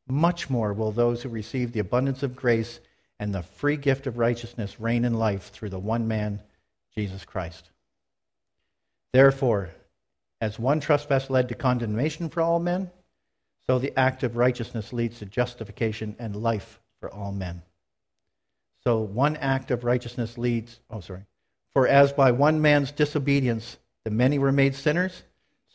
much 0.09 0.49
more 0.49 0.73
will 0.73 0.91
those 0.91 1.23
who 1.23 1.29
receive 1.29 1.73
the 1.73 1.81
abundance 1.81 2.23
of 2.23 2.35
grace 2.35 2.81
and 3.21 3.35
the 3.35 3.43
free 3.43 3.77
gift 3.77 4.07
of 4.07 4.17
righteousness 4.17 4.81
reign 4.81 5.05
in 5.05 5.13
life 5.13 5.51
through 5.51 5.69
the 5.69 5.79
one 5.79 6.09
man, 6.09 6.41
Jesus 6.95 7.27
Christ. 7.27 7.69
Therefore, 9.13 9.69
as 10.41 10.59
one 10.59 10.81
trespass 10.81 11.29
led 11.29 11.51
to 11.51 11.55
condemnation 11.55 12.31
for 12.31 12.41
all 12.41 12.61
men, 12.61 12.91
so 13.67 13.79
the 13.79 13.93
act 13.99 14.23
of 14.23 14.39
righteousness 14.39 14.95
leads 14.95 15.19
to 15.19 15.27
justification 15.27 16.17
and 16.19 16.35
life 16.35 16.81
for 16.99 17.13
all 17.13 17.31
men. 17.31 17.61
So 18.85 19.01
one 19.01 19.37
act 19.37 19.71
of 19.71 19.85
righteousness 19.85 20.39
leads, 20.39 20.81
oh, 20.89 21.01
sorry. 21.01 21.27
For 21.75 21.87
as 21.87 22.15
by 22.15 22.31
one 22.31 22.63
man's 22.63 22.91
disobedience 22.91 23.77
the 24.05 24.11
many 24.11 24.39
were 24.39 24.51
made 24.51 24.75
sinners, 24.75 25.23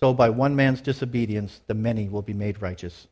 so 0.01 0.13
by 0.13 0.29
one 0.29 0.55
man's 0.55 0.81
disobedience 0.81 1.61
the 1.67 1.73
many 1.73 2.09
will 2.09 2.21
be 2.21 2.33
made 2.33 2.61
righteous. 2.61 3.07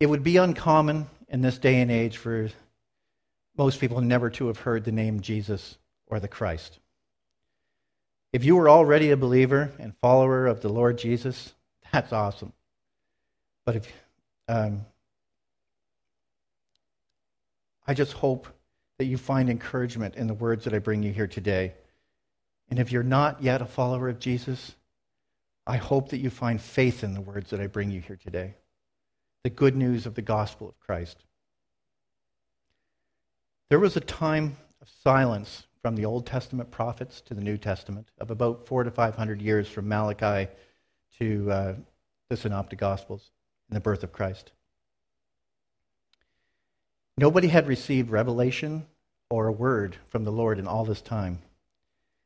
It 0.00 0.06
would 0.06 0.22
be 0.22 0.38
uncommon 0.38 1.06
in 1.28 1.42
this 1.42 1.58
day 1.58 1.80
and 1.80 1.90
age 1.90 2.16
for 2.16 2.48
most 3.56 3.80
people 3.80 4.00
never 4.00 4.30
to 4.30 4.48
have 4.48 4.58
heard 4.58 4.84
the 4.84 4.92
name 4.92 5.20
Jesus 5.20 5.78
or 6.06 6.20
the 6.20 6.28
Christ. 6.28 6.78
If 8.32 8.44
you 8.44 8.56
were 8.56 8.68
already 8.68 9.10
a 9.10 9.16
believer 9.16 9.70
and 9.78 9.94
follower 10.00 10.46
of 10.46 10.60
the 10.60 10.68
Lord 10.68 10.98
Jesus, 10.98 11.52
that's 11.92 12.12
awesome. 12.12 12.52
But 13.64 13.76
if 13.76 13.92
um, 14.48 14.84
I 17.86 17.94
just 17.94 18.12
hope 18.12 18.48
that 18.98 19.04
you 19.04 19.18
find 19.18 19.48
encouragement 19.48 20.16
in 20.16 20.26
the 20.26 20.34
words 20.34 20.64
that 20.64 20.74
I 20.74 20.78
bring 20.78 21.02
you 21.02 21.12
here 21.12 21.26
today. 21.26 21.74
And 22.68 22.78
if 22.78 22.90
you're 22.90 23.02
not 23.02 23.42
yet 23.42 23.62
a 23.62 23.66
follower 23.66 24.08
of 24.08 24.18
Jesus, 24.18 24.74
I 25.66 25.76
hope 25.76 26.10
that 26.10 26.18
you 26.18 26.30
find 26.30 26.60
faith 26.60 27.04
in 27.04 27.14
the 27.14 27.20
words 27.20 27.50
that 27.50 27.60
I 27.60 27.66
bring 27.66 27.90
you 27.90 28.00
here 28.00 28.18
today 28.22 28.54
the 29.44 29.50
good 29.50 29.76
news 29.76 30.06
of 30.06 30.14
the 30.14 30.22
gospel 30.22 30.68
of 30.68 30.80
Christ. 30.80 31.18
There 33.68 33.78
was 33.78 33.96
a 33.96 34.00
time 34.00 34.56
of 34.80 34.88
silence 35.02 35.64
from 35.82 35.96
the 35.96 36.06
Old 36.06 36.24
Testament 36.24 36.70
prophets 36.70 37.20
to 37.26 37.34
the 37.34 37.42
New 37.42 37.58
Testament 37.58 38.08
of 38.18 38.30
about 38.30 38.66
four 38.66 38.84
to 38.84 38.90
five 38.90 39.16
hundred 39.16 39.42
years 39.42 39.68
from 39.68 39.86
Malachi 39.86 40.50
to 41.18 41.50
uh, 41.50 41.74
the 42.30 42.36
Synoptic 42.38 42.78
Gospels 42.78 43.30
and 43.68 43.76
the 43.76 43.80
birth 43.80 44.02
of 44.02 44.12
Christ. 44.12 44.52
Nobody 47.18 47.48
had 47.48 47.68
received 47.68 48.10
revelation 48.10 48.86
or 49.28 49.46
a 49.46 49.52
word 49.52 49.96
from 50.08 50.24
the 50.24 50.32
Lord 50.32 50.58
in 50.58 50.66
all 50.66 50.86
this 50.86 51.02
time 51.02 51.40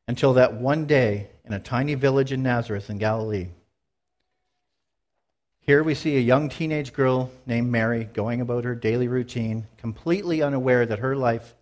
until 0.09 0.33
that 0.33 0.55
one 0.55 0.85
day 0.85 1.27
in 1.45 1.53
a 1.53 1.59
tiny 1.59 1.93
village 1.93 2.33
in 2.33 2.43
Nazareth 2.43 2.89
in 2.89 2.97
Galilee 2.97 3.47
here 5.69 5.83
we 5.83 5.93
see 5.93 6.17
a 6.17 6.19
young 6.19 6.49
teenage 6.49 6.93
girl 6.93 7.29
named 7.45 7.71
Mary 7.71 8.05
going 8.05 8.41
about 8.41 8.63
her 8.63 8.73
daily 8.73 9.07
routine, 9.07 9.67
completely 9.77 10.41
unaware 10.41 10.83
that 10.83 10.97
her 10.97 11.15
life, 11.15 11.53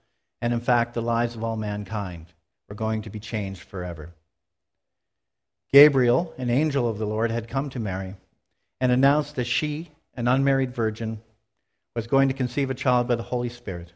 and 0.42 0.54
in 0.54 0.62
fact 0.62 0.94
the 0.94 1.02
lives 1.02 1.36
of 1.36 1.44
all 1.44 1.58
mankind, 1.58 2.28
were 2.70 2.76
going 2.76 3.02
to 3.02 3.10
be 3.10 3.20
changed 3.20 3.64
forever. 3.64 4.12
Gabriel, 5.74 6.34
an 6.38 6.50
angel 6.50 6.88
of 6.88 7.00
the 7.00 7.06
Lord, 7.06 7.32
had 7.32 7.50
come 7.50 7.70
to 7.72 7.82
Mary 7.82 8.16
and 8.80 8.94
announced 8.94 9.36
that 9.36 9.44
she, 9.44 9.92
an 10.16 10.30
unmarried 10.30 10.74
virgin, 10.74 11.20
was 11.94 12.08
going 12.08 12.30
to 12.30 12.34
conceive 12.34 12.70
a 12.70 12.76
child 12.76 13.10
by 13.10 13.16
the 13.16 13.24
Holy 13.24 13.50
Spirit. 13.50 13.92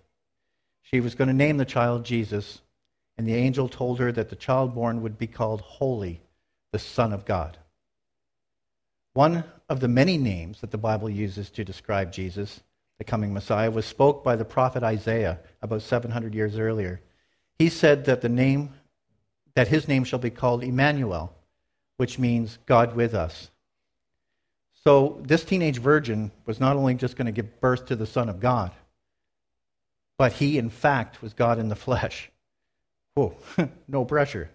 She 0.81 1.00
was 1.00 1.15
going 1.15 1.29
to 1.29 1.34
name 1.34 1.55
the 1.55 1.63
child 1.63 2.03
Jesus, 2.03 2.60
and 3.18 3.27
the 3.27 3.36
angel 3.36 3.70
told 3.70 4.00
her 4.00 4.12
that 4.12 4.30
the 4.30 4.36
child 4.36 4.74
born 4.74 5.01
would 5.01 5.18
be 5.18 5.27
called 5.27 5.62
Holy, 5.62 6.22
the 6.72 6.80
Son 6.80 7.13
of 7.13 7.25
God. 7.25 7.58
One 9.13 9.44
of 9.68 9.80
the 9.80 9.88
many 9.88 10.18
names 10.18 10.62
that 10.62 10.72
the 10.72 10.77
Bible 10.77 11.10
uses 11.10 11.50
to 11.51 11.65
describe 11.65 12.12
Jesus, 12.13 12.62
the 12.98 13.03
coming 13.03 13.34
Messiah, 13.34 13.70
was 13.70 13.86
spoke 13.86 14.24
by 14.24 14.36
the 14.36 14.46
prophet 14.46 14.84
Isaiah 14.84 15.39
about 15.62 15.82
700 15.82 16.34
years 16.34 16.58
earlier. 16.58 17.01
He 17.60 17.70
said 17.70 18.06
that 18.06 18.22
the 18.22 18.30
name 18.30 18.74
that 19.56 19.68
his 19.68 19.88
name 19.88 20.03
shall 20.03 20.20
be 20.20 20.30
called 20.30 20.63
Emmanuel, 20.63 21.36
which 21.98 22.18
means 22.18 22.58
God 22.65 22.96
with 22.96 23.13
us. 23.13 23.51
So 24.84 25.22
this 25.22 25.44
teenage 25.44 25.77
virgin 25.77 26.32
was 26.46 26.60
not 26.60 26.75
only 26.75 26.96
just 26.96 27.15
going 27.15 27.27
to 27.27 27.32
give 27.32 27.60
birth 27.60 27.88
to 27.88 27.96
the 27.96 28.08
Son 28.08 28.30
of 28.30 28.39
God, 28.39 28.72
but 30.18 30.34
he, 30.34 30.58
in 30.58 30.70
fact, 30.70 31.22
was 31.22 31.34
God 31.34 31.60
in 31.60 31.68
the 31.68 31.75
flesh. 31.75 32.32
Whoa, 33.15 33.36
no 33.88 34.06
pressure. 34.06 34.50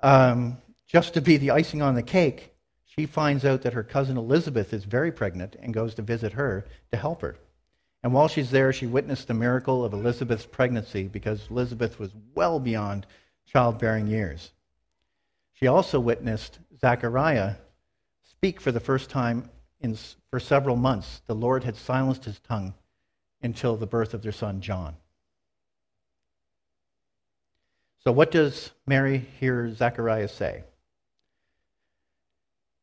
Um, 0.00 0.58
just 0.86 1.14
to 1.14 1.20
be 1.20 1.36
the 1.36 1.50
icing 1.50 1.82
on 1.82 1.94
the 1.94 2.02
cake, 2.02 2.52
she 2.84 3.06
finds 3.06 3.44
out 3.44 3.62
that 3.62 3.74
her 3.74 3.82
cousin 3.82 4.16
Elizabeth 4.16 4.72
is 4.72 4.84
very 4.84 5.12
pregnant 5.12 5.56
and 5.60 5.72
goes 5.72 5.94
to 5.94 6.02
visit 6.02 6.32
her 6.32 6.66
to 6.90 6.96
help 6.96 7.22
her. 7.22 7.36
And 8.02 8.14
while 8.14 8.28
she's 8.28 8.50
there, 8.50 8.72
she 8.72 8.86
witnessed 8.86 9.28
the 9.28 9.34
miracle 9.34 9.84
of 9.84 9.92
Elizabeth's 9.92 10.46
pregnancy 10.46 11.04
because 11.04 11.48
Elizabeth 11.50 11.98
was 11.98 12.10
well 12.34 12.58
beyond 12.58 13.06
childbearing 13.46 14.06
years. 14.06 14.52
She 15.52 15.66
also 15.66 16.00
witnessed 16.00 16.58
Zechariah 16.80 17.56
speak 18.24 18.60
for 18.60 18.72
the 18.72 18.80
first 18.80 19.10
time 19.10 19.50
in, 19.80 19.98
for 20.30 20.40
several 20.40 20.76
months. 20.76 21.20
The 21.26 21.34
Lord 21.34 21.64
had 21.64 21.76
silenced 21.76 22.24
his 22.24 22.40
tongue 22.40 22.72
until 23.42 23.76
the 23.76 23.86
birth 23.86 24.14
of 24.14 24.22
their 24.22 24.32
son, 24.32 24.62
John. 24.62 24.96
So, 28.02 28.12
what 28.12 28.30
does 28.30 28.70
Mary 28.86 29.28
hear 29.38 29.72
Zechariah 29.74 30.28
say? 30.28 30.64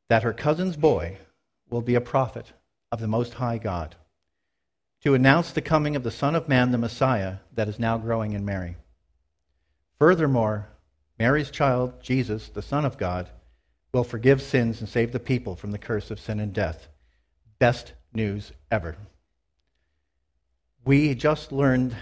that 0.09 0.23
her 0.23 0.33
cousin's 0.33 0.77
boy 0.77 1.17
will 1.69 1.81
be 1.81 1.95
a 1.95 2.01
prophet 2.01 2.53
of 2.91 2.99
the 2.99 3.07
Most 3.07 3.35
High 3.35 3.57
God, 3.57 3.95
to 5.03 5.13
announce 5.13 5.51
the 5.51 5.61
coming 5.61 5.95
of 5.95 6.03
the 6.03 6.11
Son 6.11 6.35
of 6.35 6.47
Man, 6.47 6.71
the 6.71 6.77
Messiah, 6.77 7.37
that 7.53 7.67
is 7.67 7.79
now 7.79 7.97
growing 7.97 8.33
in 8.33 8.45
Mary. 8.45 8.77
Furthermore, 9.99 10.69
Mary's 11.19 11.51
child, 11.51 12.01
Jesus, 12.01 12.49
the 12.49 12.61
Son 12.61 12.85
of 12.85 12.97
God, 12.97 13.29
will 13.93 14.03
forgive 14.03 14.41
sins 14.41 14.79
and 14.79 14.87
save 14.87 15.11
the 15.11 15.19
people 15.19 15.55
from 15.55 15.71
the 15.71 15.77
curse 15.77 16.11
of 16.11 16.19
sin 16.19 16.39
and 16.39 16.53
death. 16.53 16.87
Best 17.59 17.93
news 18.13 18.51
ever. 18.71 18.95
We 20.85 21.15
just 21.15 21.51
learned 21.51 21.95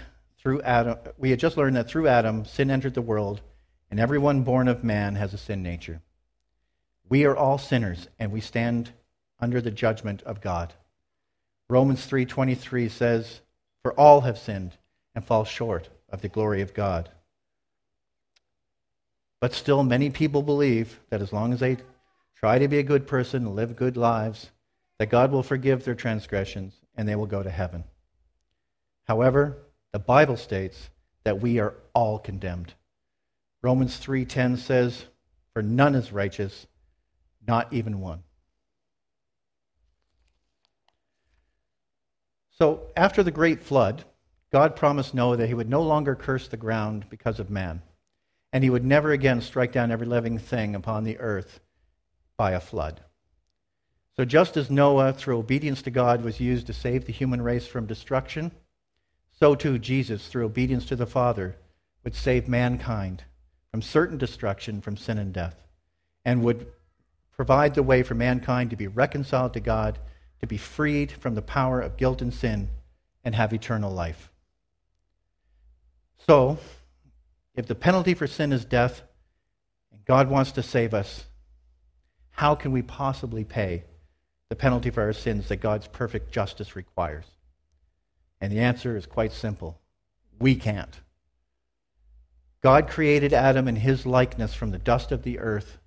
through 0.46 0.62
Adam, 0.62 0.96
we 1.18 1.30
had 1.30 1.40
just 1.40 1.56
learned 1.56 1.74
that 1.74 1.88
through 1.88 2.06
Adam, 2.06 2.44
sin 2.44 2.70
entered 2.70 2.94
the 2.94 3.02
world, 3.02 3.40
and 3.90 3.98
everyone 3.98 4.44
born 4.44 4.68
of 4.68 4.84
man 4.84 5.16
has 5.16 5.34
a 5.34 5.38
sin 5.38 5.60
nature. 5.60 6.00
We 7.08 7.24
are 7.24 7.36
all 7.36 7.58
sinners 7.58 8.06
and 8.20 8.30
we 8.30 8.40
stand 8.40 8.92
under 9.40 9.60
the 9.60 9.72
judgment 9.72 10.22
of 10.22 10.40
God. 10.40 10.72
Romans 11.68 12.06
3:23 12.06 12.88
says, 12.88 13.40
"For 13.82 13.92
all 13.94 14.20
have 14.20 14.38
sinned 14.38 14.78
and 15.16 15.24
fall 15.24 15.44
short 15.44 15.88
of 16.10 16.22
the 16.22 16.28
glory 16.28 16.60
of 16.60 16.74
God." 16.74 17.10
But 19.40 19.52
still 19.52 19.82
many 19.82 20.10
people 20.10 20.42
believe 20.42 21.00
that 21.10 21.22
as 21.22 21.32
long 21.32 21.54
as 21.54 21.58
they 21.58 21.78
try 22.36 22.60
to 22.60 22.68
be 22.68 22.78
a 22.78 22.84
good 22.84 23.08
person 23.08 23.46
and 23.46 23.56
live 23.56 23.74
good 23.74 23.96
lives, 23.96 24.52
that 24.98 25.10
God 25.10 25.32
will 25.32 25.42
forgive 25.42 25.84
their 25.84 25.96
transgressions 25.96 26.82
and 26.94 27.08
they 27.08 27.16
will 27.16 27.26
go 27.26 27.42
to 27.42 27.50
heaven. 27.50 27.82
However, 29.08 29.65
the 29.96 30.00
Bible 30.00 30.36
states 30.36 30.90
that 31.24 31.40
we 31.40 31.58
are 31.58 31.74
all 31.94 32.18
condemned. 32.18 32.74
Romans 33.62 33.96
3:10 33.96 34.58
says, 34.58 35.06
"For 35.54 35.62
none 35.62 35.94
is 35.94 36.12
righteous, 36.12 36.66
not 37.48 37.72
even 37.72 37.98
one." 37.98 38.22
So, 42.50 42.92
after 42.94 43.22
the 43.22 43.30
great 43.30 43.62
flood, 43.62 44.04
God 44.52 44.76
promised 44.76 45.14
Noah 45.14 45.38
that 45.38 45.46
he 45.46 45.54
would 45.54 45.70
no 45.70 45.82
longer 45.82 46.14
curse 46.14 46.46
the 46.46 46.58
ground 46.58 47.08
because 47.08 47.40
of 47.40 47.48
man, 47.48 47.80
and 48.52 48.62
he 48.62 48.68
would 48.68 48.84
never 48.84 49.12
again 49.12 49.40
strike 49.40 49.72
down 49.72 49.90
every 49.90 50.06
living 50.06 50.38
thing 50.38 50.74
upon 50.74 51.04
the 51.04 51.18
earth 51.20 51.60
by 52.36 52.50
a 52.50 52.60
flood. 52.60 53.02
So, 54.14 54.26
just 54.26 54.58
as 54.58 54.70
Noah, 54.70 55.14
through 55.14 55.38
obedience 55.38 55.80
to 55.80 55.90
God, 55.90 56.20
was 56.20 56.38
used 56.38 56.66
to 56.66 56.74
save 56.74 57.06
the 57.06 57.12
human 57.12 57.40
race 57.40 57.66
from 57.66 57.86
destruction, 57.86 58.52
so 59.38 59.54
too 59.54 59.78
Jesus, 59.78 60.26
through 60.28 60.46
obedience 60.46 60.86
to 60.86 60.96
the 60.96 61.06
Father, 61.06 61.56
would 62.04 62.14
save 62.14 62.48
mankind 62.48 63.24
from 63.70 63.82
certain 63.82 64.16
destruction 64.16 64.80
from 64.80 64.96
sin 64.96 65.18
and 65.18 65.32
death, 65.32 65.56
and 66.24 66.42
would 66.42 66.66
provide 67.32 67.74
the 67.74 67.82
way 67.82 68.02
for 68.02 68.14
mankind 68.14 68.70
to 68.70 68.76
be 68.76 68.86
reconciled 68.86 69.52
to 69.52 69.60
God, 69.60 69.98
to 70.40 70.46
be 70.46 70.56
freed 70.56 71.12
from 71.12 71.34
the 71.34 71.42
power 71.42 71.80
of 71.80 71.98
guilt 71.98 72.22
and 72.22 72.32
sin, 72.32 72.70
and 73.24 73.34
have 73.34 73.52
eternal 73.52 73.92
life. 73.92 74.30
So, 76.26 76.58
if 77.54 77.66
the 77.66 77.74
penalty 77.74 78.14
for 78.14 78.26
sin 78.26 78.52
is 78.52 78.64
death, 78.64 79.02
and 79.92 80.04
God 80.06 80.30
wants 80.30 80.52
to 80.52 80.62
save 80.62 80.94
us, 80.94 81.26
how 82.30 82.54
can 82.54 82.72
we 82.72 82.82
possibly 82.82 83.44
pay 83.44 83.84
the 84.48 84.56
penalty 84.56 84.90
for 84.90 85.02
our 85.02 85.12
sins 85.12 85.48
that 85.48 85.56
God's 85.56 85.88
perfect 85.88 86.32
justice 86.32 86.76
requires? 86.76 87.26
And 88.40 88.52
the 88.52 88.60
answer 88.60 88.96
is 88.96 89.06
quite 89.06 89.32
simple 89.32 89.78
we 90.38 90.54
can't. 90.54 91.00
God 92.62 92.88
created 92.88 93.32
Adam 93.32 93.68
in 93.68 93.76
his 93.76 94.06
likeness 94.06 94.54
from 94.54 94.70
the 94.70 94.78
dust 94.78 95.12
of 95.12 95.22
the 95.22 95.38
earth, 95.38 95.78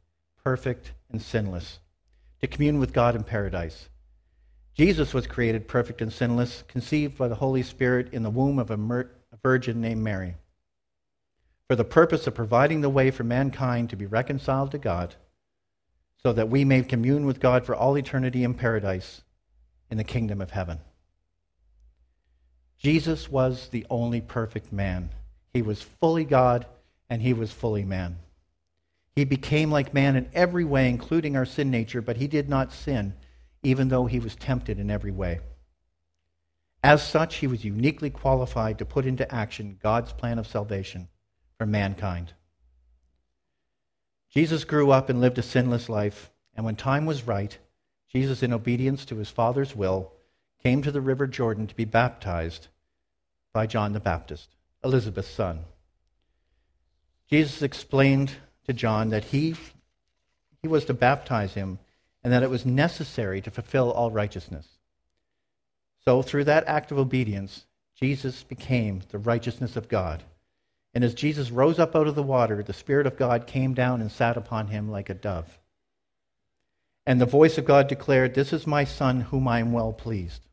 perfect 0.44 0.94
and 1.12 1.22
sinless, 1.22 1.80
to 2.42 2.48
commune 2.48 2.80
with 2.80 2.94
God 2.94 3.16
in 3.16 3.24
paradise. 3.24 3.90
Jesus 4.74 5.14
was 5.14 5.28
created 5.28 5.68
perfect 5.68 6.02
and 6.02 6.12
sinless, 6.12 6.64
conceived 6.68 7.18
by 7.18 7.28
the 7.28 7.36
Holy 7.36 7.64
Spirit 7.64 8.14
in 8.14 8.24
the 8.24 8.30
womb 8.30 8.60
of 8.60 8.72
a, 8.72 9.06
virgin 9.44 9.82
named 9.82 10.02
Mary, 10.02 10.36
for 11.68 11.76
the 11.76 11.84
purpose 11.84 12.28
of 12.28 12.36
providing 12.36 12.82
the 12.82 12.90
way 12.90 13.12
for 13.12 13.24
mankind 13.24 13.90
to 13.90 13.98
be 13.98 14.06
reconciled 14.06 14.72
to 14.72 14.78
God, 14.78 15.16
so 16.24 16.32
that 16.34 16.50
we 16.50 16.64
may 16.64 16.82
commune 16.82 17.26
with 17.26 17.40
God 17.40 17.66
for 17.66 17.76
all 17.76 17.98
eternity 17.98 18.44
in 18.44 18.54
paradise 18.54 19.22
in 19.90 19.98
the 19.98 20.04
kingdom 20.04 20.40
of 20.40 20.52
heaven. 20.52 20.80
Jesus 22.80 23.30
was 23.30 23.68
the 23.68 23.86
only 23.90 24.22
perfect 24.22 24.72
man. 24.72 25.10
He 25.54 25.62
was 25.62 25.82
fully 25.82 26.24
God 26.24 26.66
and 27.10 27.22
he 27.22 27.34
was 27.34 27.52
fully 27.52 27.84
man. 27.84 28.18
He 29.16 29.26
became 29.26 29.70
like 29.70 29.94
man 29.94 30.16
in 30.16 30.30
every 30.34 30.64
way, 30.64 30.88
including 30.88 31.36
our 31.36 31.46
sin 31.46 31.70
nature, 31.70 32.02
but 32.02 32.18
he 32.18 32.28
did 32.28 32.48
not 32.48 32.72
sin, 32.72 33.16
even 33.64 33.90
though 33.90 34.06
he 34.06 34.20
was 34.20 34.36
tempted 34.36 34.80
in 34.80 34.90
every 34.90 35.12
way. 35.12 35.42
As 36.82 37.06
such, 37.06 37.38
he 37.38 37.48
was 37.48 37.66
uniquely 37.66 38.10
qualified 38.10 38.78
to 38.78 38.86
put 38.86 39.06
into 39.06 39.30
action 39.34 39.78
God's 39.84 40.14
plan 40.14 40.40
of 40.40 40.48
salvation 40.48 41.10
for 41.58 41.66
mankind. 41.66 42.32
Jesus 44.30 44.64
grew 44.64 44.92
up 44.92 45.10
and 45.10 45.20
lived 45.20 45.38
a 45.38 45.42
sinless 45.42 45.90
life, 45.90 46.32
and 46.56 46.66
when 46.66 46.78
time 46.78 47.06
was 47.06 47.28
right, 47.28 47.58
Jesus, 48.10 48.42
in 48.42 48.54
obedience 48.54 49.04
to 49.06 49.18
his 49.18 49.30
Father's 49.30 49.76
will, 49.76 50.14
came 50.64 50.82
to 50.82 50.92
the 50.92 51.02
river 51.02 51.28
Jordan 51.28 51.68
to 51.68 51.76
be 51.76 51.86
baptized 51.86 52.68
by 53.54 53.66
John 53.66 53.94
the 53.94 54.00
Baptist, 54.00 54.50
Elizabeth's 54.84 55.30
son. 55.30 55.60
Jesus 57.30 57.62
explained 57.62 58.32
to 58.66 58.74
John 58.74 59.10
that 59.10 59.26
he, 59.26 59.56
he 60.62 60.68
was 60.68 60.86
to 60.86 60.94
baptize 60.94 61.54
him 61.54 61.80
and 62.24 62.34
that 62.34 62.44
it 62.44 62.50
was 62.50 62.66
necessary 62.66 63.42
to 63.42 63.52
fulfill 63.52 63.92
all 63.92 64.12
righteousness. 64.12 64.68
So, 66.06 66.22
through 66.22 66.46
that 66.46 66.68
act 66.68 66.92
of 66.92 66.98
obedience, 66.98 67.66
Jesus 67.96 68.44
became 68.44 69.02
the 69.10 69.18
righteousness 69.18 69.76
of 69.76 69.90
God. 69.90 70.24
And 70.94 71.04
as 71.04 71.14
Jesus 71.14 71.52
rose 71.52 71.78
up 71.78 71.96
out 71.96 72.08
of 72.08 72.16
the 72.16 72.24
water, 72.24 72.64
the 72.64 72.74
Spirit 72.74 73.06
of 73.06 73.18
God 73.18 73.46
came 73.46 73.74
down 73.74 74.02
and 74.02 74.12
sat 74.12 74.38
upon 74.38 74.68
him 74.68 74.90
like 74.90 75.10
a 75.10 75.14
dove. 75.14 75.60
And 77.06 77.22
the 77.22 77.26
voice 77.26 77.58
of 77.58 77.66
God 77.66 77.88
declared, 77.88 78.34
This 78.34 78.54
is 78.54 78.66
my 78.66 78.84
Son, 78.84 79.22
whom 79.22 79.48
I 79.48 79.60
am 79.60 79.72
well 79.72 79.94
pleased. 79.94 80.49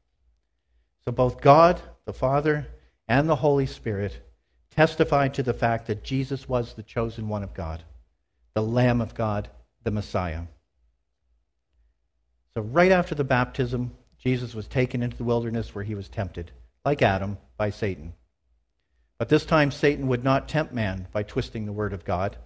So 1.06 1.12
both 1.12 1.40
God, 1.40 1.80
the 2.04 2.12
Father, 2.12 2.66
and 3.06 3.28
the 3.28 3.36
Holy 3.36 3.66
Spirit 3.66 4.20
testified 4.70 5.34
to 5.34 5.42
the 5.44 5.54
fact 5.54 5.86
that 5.86 6.02
Jesus 6.02 6.48
was 6.48 6.74
the 6.74 6.82
chosen 6.82 7.28
one 7.28 7.44
of 7.44 7.54
God, 7.54 7.84
the 8.54 8.62
Lamb 8.62 9.00
of 9.00 9.14
God, 9.14 9.48
the 9.84 9.92
Messiah. 9.92 10.42
So, 12.54 12.62
right 12.62 12.90
after 12.90 13.14
the 13.14 13.22
baptism, 13.22 13.92
Jesus 14.18 14.52
was 14.52 14.66
taken 14.66 15.02
into 15.02 15.16
the 15.16 15.24
wilderness 15.24 15.74
where 15.74 15.84
he 15.84 15.94
was 15.94 16.08
tempted, 16.08 16.50
like 16.84 17.02
Adam, 17.02 17.38
by 17.56 17.70
Satan. 17.70 18.14
But 19.18 19.28
this 19.28 19.46
time, 19.46 19.70
Satan 19.70 20.08
would 20.08 20.24
not 20.24 20.48
tempt 20.48 20.74
man 20.74 21.06
by 21.12 21.22
twisting 21.22 21.66
the 21.66 21.72
word 21.72 21.92
of 21.92 22.04
God, 22.04 22.36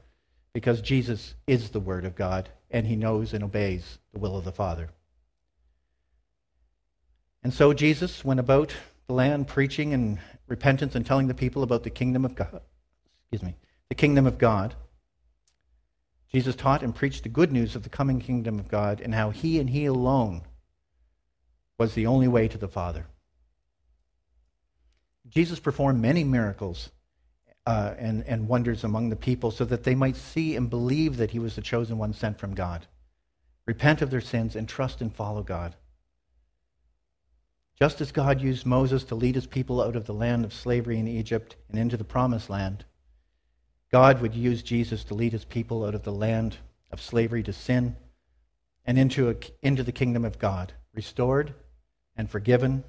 because 0.53 0.83
Jesus 0.83 1.35
is 1.47 1.71
the 1.71 1.81
word 1.81 2.05
of 2.05 2.15
God, 2.15 2.51
and 2.71 2.87
he 2.87 2.97
knows 2.97 3.33
and 3.33 3.43
obeys 3.43 3.99
the 4.13 4.19
will 4.19 4.37
of 4.37 4.45
the 4.45 4.53
Father. 4.53 4.91
And 7.43 7.55
so 7.55 7.73
Jesus 7.73 8.25
went 8.25 8.41
about 8.41 8.75
the 9.07 9.15
land 9.15 9.49
preaching 9.49 9.95
and 9.95 10.19
repentance 10.47 10.95
and 10.95 11.05
telling 11.07 11.27
the 11.27 11.35
people 11.35 11.63
about 11.63 11.83
the 11.83 11.91
kingdom 11.91 12.25
of 12.25 12.35
God. 12.35 12.61
Excuse 13.23 13.43
me, 13.43 13.57
the 13.89 13.95
kingdom 13.95 14.27
of 14.27 14.39
God. 14.39 14.75
Jesus 16.33 16.55
taught 16.55 16.83
and 16.83 16.95
preached 16.95 17.25
the 17.25 17.29
good 17.29 17.51
news 17.51 17.75
of 17.75 17.83
the 17.83 17.89
coming 17.89 18.21
kingdom 18.21 18.59
of 18.59 18.69
God 18.69 19.01
and 19.01 19.15
how 19.15 19.31
he 19.31 19.59
and 19.59 19.71
he 19.71 19.87
alone 19.87 20.43
was 21.79 21.95
the 21.95 22.07
only 22.07 22.29
way 22.29 22.47
to 22.47 22.59
the 22.59 22.69
Father. 22.69 23.07
Jesus 25.29 25.59
performed 25.59 26.01
many 26.01 26.25
miracles 26.25 26.91
uh, 27.67 27.95
and, 27.99 28.25
and 28.27 28.49
wonders 28.49 28.85
among 28.85 29.11
the 29.11 29.17
people 29.17 29.51
so 29.51 29.65
that 29.65 29.85
they 29.85 29.95
might 29.95 30.17
see 30.17 30.57
and 30.57 30.69
believe 30.71 31.17
that 31.17 31.31
he 31.31 31.39
was 31.39 31.57
the 31.57 31.63
chosen 31.63 31.99
one 31.99 32.13
sent 32.13 32.39
from 32.39 32.55
God. 32.55 32.87
Repent 33.67 34.03
of 34.03 34.11
their 34.11 34.21
sins 34.21 34.57
and 34.57 34.69
trust 34.69 35.01
and 35.01 35.15
follow 35.15 35.43
God. 35.43 35.75
Just 37.81 38.03
as 38.03 38.13
God 38.13 38.43
used 38.43 38.67
Moses 38.67 39.05
to 39.05 39.15
lead 39.15 39.37
his 39.37 39.47
people 39.47 39.81
out 39.81 39.97
of 39.97 40.05
the 40.05 40.13
land 40.13 40.45
of 40.45 40.53
slavery 40.53 40.99
in 40.99 41.09
Egypt 41.09 41.57
and 41.71 41.79
into 41.79 41.97
the 41.97 42.05
promised 42.05 42.51
land, 42.51 42.85
God 43.91 44.21
would 44.21 44.35
use 44.35 44.63
Jesus 44.63 45.03
to 45.05 45.15
lead 45.15 45.33
his 45.33 45.47
people 45.47 45.87
out 45.87 45.95
of 45.95 46.03
the 46.03 46.13
land 46.13 46.59
of 46.93 47.01
slavery 47.01 47.43
to 47.43 47.55
sin 47.55 47.97
and 48.85 48.99
into, 48.99 49.31
a, 49.31 49.35
into 49.63 49.83
the 49.83 49.93
kingdom 49.93 50.27
of 50.27 50.39
God, 50.39 50.75
restored 50.93 51.55
and 52.17 52.29
forgiven 52.29 52.85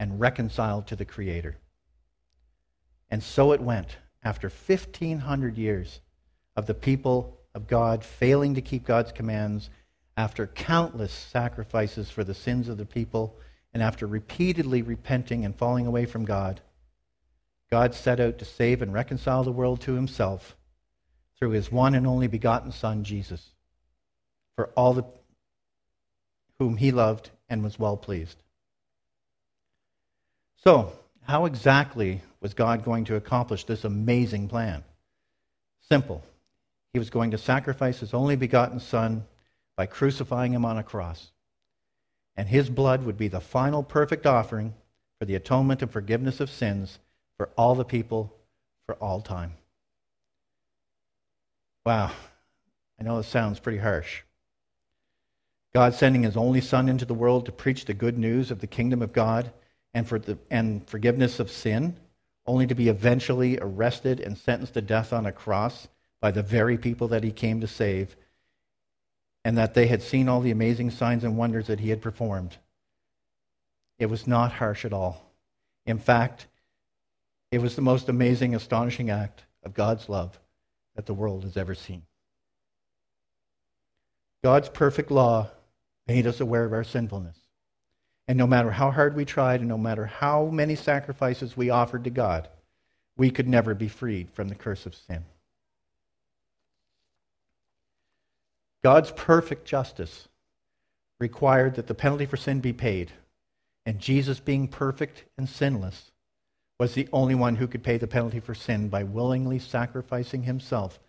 and 0.00 0.18
reconciled 0.18 0.88
to 0.88 0.96
the 0.96 1.04
Creator. 1.04 1.56
And 3.10 3.22
so 3.22 3.52
it 3.52 3.60
went 3.60 3.98
after 4.24 4.48
1,500 4.48 5.56
years 5.56 6.00
of 6.56 6.66
the 6.66 6.74
people 6.74 7.38
of 7.54 7.68
God 7.68 8.02
failing 8.02 8.54
to 8.56 8.62
keep 8.62 8.84
God's 8.84 9.12
commands, 9.12 9.70
after 10.16 10.48
countless 10.48 11.12
sacrifices 11.12 12.10
for 12.10 12.24
the 12.24 12.34
sins 12.34 12.68
of 12.68 12.78
the 12.78 12.84
people 12.84 13.38
and 13.72 13.82
after 13.82 14.06
repeatedly 14.06 14.82
repenting 14.82 15.44
and 15.44 15.54
falling 15.54 15.86
away 15.86 16.06
from 16.06 16.24
God, 16.24 16.60
God 17.70 17.94
set 17.94 18.20
out 18.20 18.38
to 18.38 18.44
save 18.44 18.80
and 18.82 18.92
reconcile 18.92 19.44
the 19.44 19.52
world 19.52 19.80
to 19.82 19.94
himself 19.94 20.56
through 21.38 21.50
his 21.50 21.70
one 21.70 21.94
and 21.94 22.06
only 22.06 22.26
begotten 22.26 22.72
Son, 22.72 23.04
Jesus, 23.04 23.50
for 24.56 24.70
all 24.76 24.94
the, 24.94 25.04
whom 26.58 26.76
he 26.76 26.90
loved 26.90 27.30
and 27.48 27.62
was 27.62 27.78
well 27.78 27.96
pleased. 27.96 28.42
So, 30.64 30.92
how 31.22 31.44
exactly 31.44 32.22
was 32.40 32.54
God 32.54 32.84
going 32.84 33.04
to 33.04 33.16
accomplish 33.16 33.64
this 33.64 33.84
amazing 33.84 34.48
plan? 34.48 34.82
Simple. 35.88 36.24
He 36.92 36.98
was 36.98 37.10
going 37.10 37.30
to 37.32 37.38
sacrifice 37.38 38.00
his 38.00 38.14
only 38.14 38.34
begotten 38.34 38.80
Son 38.80 39.24
by 39.76 39.86
crucifying 39.86 40.52
him 40.52 40.64
on 40.64 40.78
a 40.78 40.82
cross 40.82 41.30
and 42.38 42.48
his 42.48 42.70
blood 42.70 43.04
would 43.04 43.18
be 43.18 43.26
the 43.26 43.40
final 43.40 43.82
perfect 43.82 44.24
offering 44.24 44.72
for 45.18 45.24
the 45.24 45.34
atonement 45.34 45.82
and 45.82 45.90
forgiveness 45.90 46.38
of 46.38 46.48
sins 46.48 47.00
for 47.36 47.50
all 47.56 47.74
the 47.74 47.84
people 47.84 48.32
for 48.86 48.94
all 48.94 49.20
time. 49.20 49.54
Wow. 51.84 52.12
I 52.98 53.02
know 53.02 53.16
this 53.16 53.26
sounds 53.26 53.58
pretty 53.58 53.78
harsh. 53.78 54.22
God 55.74 55.94
sending 55.94 56.22
his 56.22 56.36
only 56.36 56.60
Son 56.60 56.88
into 56.88 57.04
the 57.04 57.12
world 57.12 57.44
to 57.46 57.52
preach 57.52 57.84
the 57.84 57.92
good 57.92 58.16
news 58.16 58.52
of 58.52 58.60
the 58.60 58.68
kingdom 58.68 59.02
of 59.02 59.12
God 59.12 59.50
and, 59.92 60.06
for 60.06 60.20
the, 60.20 60.38
and 60.48 60.88
forgiveness 60.88 61.40
of 61.40 61.50
sin, 61.50 61.96
only 62.46 62.68
to 62.68 62.74
be 62.74 62.88
eventually 62.88 63.58
arrested 63.58 64.20
and 64.20 64.38
sentenced 64.38 64.74
to 64.74 64.80
death 64.80 65.12
on 65.12 65.26
a 65.26 65.32
cross 65.32 65.88
by 66.20 66.30
the 66.30 66.42
very 66.44 66.78
people 66.78 67.08
that 67.08 67.24
he 67.24 67.32
came 67.32 67.60
to 67.60 67.66
save 67.66 68.16
and 69.48 69.56
that 69.56 69.72
they 69.72 69.86
had 69.86 70.02
seen 70.02 70.28
all 70.28 70.42
the 70.42 70.50
amazing 70.50 70.90
signs 70.90 71.24
and 71.24 71.38
wonders 71.38 71.68
that 71.68 71.80
he 71.80 71.88
had 71.88 72.02
performed. 72.02 72.54
It 73.98 74.04
was 74.04 74.26
not 74.26 74.52
harsh 74.52 74.84
at 74.84 74.92
all. 74.92 75.32
In 75.86 75.98
fact, 75.98 76.46
It 77.50 77.62
was 77.62 77.76
the 77.76 77.82
most 77.82 78.08
amazing, 78.08 78.54
astonishing 78.54 79.10
act 79.10 79.44
of 79.62 79.72
God's 79.74 80.08
love 80.08 80.38
that 80.96 81.06
the 81.06 81.14
world 81.14 81.44
has 81.44 81.56
ever 81.56 81.74
seen. 81.74 82.02
God's 84.44 84.68
perfect 84.68 85.10
law 85.10 85.48
made 86.06 86.26
us 86.26 86.40
aware 86.40 86.64
of 86.64 86.72
our 86.72 86.84
sinfulness. 86.84 87.38
And 88.26 88.36
no 88.36 88.46
matter 88.46 88.70
how 88.70 88.90
hard 88.90 89.16
we 89.16 89.24
tried, 89.24 89.60
and 89.60 89.68
no 89.68 89.78
matter 89.78 90.04
how 90.04 90.46
many 90.46 90.74
sacrifices 90.74 91.56
we 91.56 91.70
offered 91.70 92.04
to 92.04 92.10
God, 92.10 92.48
we 93.16 93.30
could 93.30 93.48
never 93.48 93.74
be 93.74 93.88
freed 93.88 94.30
from 94.30 94.48
the 94.48 94.54
curse 94.54 94.84
of 94.84 94.94
sin. 94.94 95.24
God's 98.82 99.10
perfect 99.12 99.66
justice 99.66 100.28
required 101.18 101.74
that 101.74 101.86
the 101.86 101.94
penalty 101.94 102.26
for 102.26 102.36
sin 102.36 102.60
be 102.60 102.72
paid, 102.72 103.12
and 103.84 103.98
Jesus, 103.98 104.38
being 104.38 104.68
perfect 104.68 105.24
and 105.36 105.48
sinless, 105.48 106.12
was 106.78 106.94
the 106.94 107.08
only 107.12 107.34
one 107.34 107.56
who 107.56 107.66
could 107.66 107.82
pay 107.82 107.96
the 107.96 108.06
penalty 108.06 108.38
for 108.38 108.54
sin 108.54 108.88
by 108.88 109.02
willingly 109.02 109.58
sacrificing 109.58 110.44
himself 110.44 111.00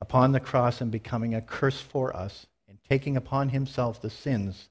upon 0.00 0.32
the 0.32 0.40
cross 0.40 0.80
and 0.80 0.90
becoming 0.90 1.34
a 1.34 1.40
curse 1.40 1.80
for 1.80 2.14
us 2.14 2.46
and 2.68 2.78
taking 2.88 3.16
upon 3.16 3.48
himself 3.48 4.02
the 4.02 4.10
sins 4.10 4.68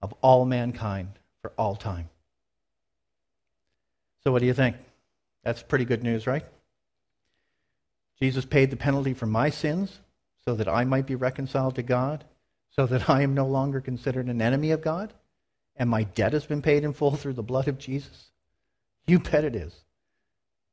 of 0.00 0.14
all 0.22 0.44
mankind 0.44 1.08
for 1.40 1.52
all 1.58 1.74
time. 1.74 2.08
So, 4.22 4.30
what 4.30 4.38
do 4.38 4.46
you 4.46 4.54
think? 4.54 4.76
That's 5.42 5.62
pretty 5.62 5.84
good 5.84 6.04
news, 6.04 6.28
right? 6.28 6.44
Jesus 8.20 8.44
paid 8.44 8.70
the 8.70 8.76
penalty 8.76 9.14
for 9.14 9.26
my 9.26 9.50
sins 9.50 9.98
so 10.44 10.54
that 10.54 10.68
I 10.68 10.84
might 10.84 11.06
be 11.06 11.14
reconciled 11.14 11.76
to 11.76 11.82
God, 11.82 12.24
so 12.70 12.86
that 12.86 13.08
I 13.08 13.22
am 13.22 13.34
no 13.34 13.46
longer 13.46 13.80
considered 13.80 14.26
an 14.26 14.42
enemy 14.42 14.70
of 14.70 14.82
God, 14.82 15.12
and 15.76 15.88
my 15.88 16.04
debt 16.04 16.32
has 16.32 16.46
been 16.46 16.62
paid 16.62 16.84
in 16.84 16.92
full 16.92 17.16
through 17.16 17.34
the 17.34 17.42
blood 17.42 17.68
of 17.68 17.78
Jesus. 17.78 18.30
You 19.06 19.18
bet 19.18 19.44
it 19.44 19.54
is. 19.54 19.74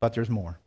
But 0.01 0.13
there's 0.13 0.29
more. 0.29 0.59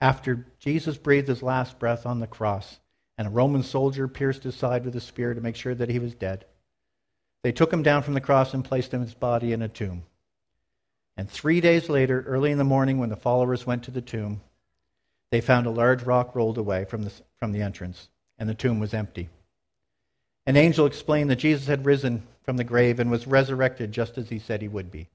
After 0.00 0.46
Jesus 0.58 0.96
breathed 0.96 1.28
his 1.28 1.42
last 1.42 1.78
breath 1.78 2.06
on 2.06 2.20
the 2.20 2.26
cross, 2.26 2.80
and 3.18 3.28
a 3.28 3.30
Roman 3.30 3.62
soldier 3.62 4.08
pierced 4.08 4.42
his 4.42 4.54
side 4.54 4.84
with 4.84 4.94
a 4.96 5.00
spear 5.00 5.32
to 5.32 5.40
make 5.40 5.56
sure 5.56 5.74
that 5.74 5.88
he 5.88 5.98
was 5.98 6.14
dead, 6.14 6.44
they 7.42 7.52
took 7.52 7.72
him 7.72 7.82
down 7.82 8.02
from 8.02 8.14
the 8.14 8.20
cross 8.20 8.54
and 8.54 8.64
placed 8.64 8.92
his 8.92 9.14
body 9.14 9.52
in 9.52 9.62
a 9.62 9.68
tomb. 9.68 10.02
And 11.16 11.30
three 11.30 11.60
days 11.60 11.88
later, 11.88 12.22
early 12.26 12.50
in 12.50 12.58
the 12.58 12.64
morning, 12.64 12.98
when 12.98 13.08
the 13.08 13.16
followers 13.16 13.66
went 13.66 13.84
to 13.84 13.90
the 13.90 14.02
tomb, 14.02 14.42
they 15.30 15.40
found 15.40 15.66
a 15.66 15.70
large 15.70 16.02
rock 16.02 16.34
rolled 16.34 16.58
away 16.58 16.84
from 16.84 17.02
the, 17.02 17.12
from 17.38 17.52
the 17.52 17.62
entrance, 17.62 18.08
and 18.38 18.48
the 18.48 18.54
tomb 18.54 18.78
was 18.78 18.94
empty. 18.94 19.28
An 20.46 20.56
angel 20.56 20.86
explained 20.86 21.30
that 21.30 21.36
Jesus 21.36 21.66
had 21.66 21.84
risen 21.84 22.22
from 22.42 22.56
the 22.56 22.64
grave 22.64 23.00
and 23.00 23.10
was 23.10 23.26
resurrected 23.26 23.90
just 23.90 24.16
as 24.16 24.28
he 24.28 24.38
said 24.38 24.62
he 24.62 24.68
would 24.68 24.90
be. 24.90 25.08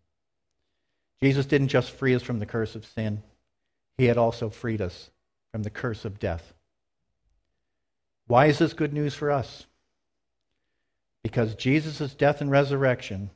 Jesus 1.22 1.46
didn't 1.46 1.70
just 1.70 1.92
free 1.92 2.14
us 2.16 2.24
from 2.24 2.40
the 2.40 2.46
curse 2.46 2.76
of 2.76 2.86
sin, 2.86 3.24
he 3.98 4.06
had 4.06 4.18
also 4.18 4.50
freed 4.50 4.82
us 4.82 5.10
from 5.52 5.64
the 5.64 5.70
curse 5.70 6.06
of 6.06 6.20
death. 6.20 6.54
Why 8.28 8.48
is 8.48 8.58
this 8.58 8.74
good 8.74 8.94
news 8.94 9.14
for 9.14 9.32
us? 9.32 9.66
Because 11.24 11.56
Jesus' 11.56 12.14
death 12.16 12.42
and 12.42 12.50
resurrection, 12.50 13.30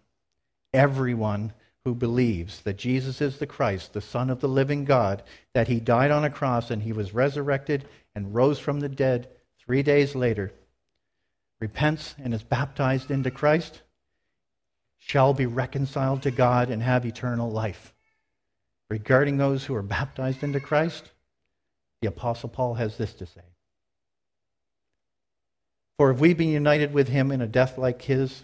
everyone 0.74 1.54
who 1.86 1.94
believes 1.94 2.62
that 2.62 2.78
Jesus 2.78 3.22
is 3.22 3.38
the 3.38 3.46
Christ, 3.46 3.94
the 3.94 4.02
Son 4.02 4.32
of 4.32 4.42
the 4.42 4.50
living 4.50 4.86
God, 4.86 5.22
that 5.54 5.68
he 5.68 5.80
died 5.80 6.10
on 6.10 6.26
a 6.26 6.32
cross 6.32 6.72
and 6.72 6.82
he 6.82 6.92
was 6.92 7.14
resurrected 7.14 7.88
and 8.16 8.34
rose 8.34 8.58
from 8.58 8.80
the 8.80 8.90
dead 8.90 9.30
three 9.60 9.84
days 9.84 10.16
later, 10.16 10.52
repents 11.60 12.16
and 12.22 12.34
is 12.34 12.42
baptized 12.42 13.12
into 13.12 13.30
Christ, 13.30 13.84
shall 14.98 15.36
be 15.36 15.46
reconciled 15.46 16.24
to 16.24 16.32
God 16.32 16.72
and 16.72 16.82
have 16.82 17.06
eternal 17.06 17.52
life. 17.52 17.94
Regarding 18.90 19.38
those 19.38 19.66
who 19.66 19.76
are 19.76 19.84
baptized 19.84 20.44
into 20.44 20.60
Christ, 20.60 21.12
the 22.02 22.08
Apostle 22.08 22.50
Paul 22.50 22.74
has 22.76 22.98
this 22.98 23.14
to 23.14 23.28
say 23.28 23.42
For 25.98 26.10
if 26.10 26.20
we 26.20 26.34
be 26.34 26.48
united 26.48 26.94
with 26.94 27.10
him 27.10 27.32
in 27.32 27.42
a 27.42 27.48
death 27.48 27.78
like 27.78 28.02
his, 28.02 28.44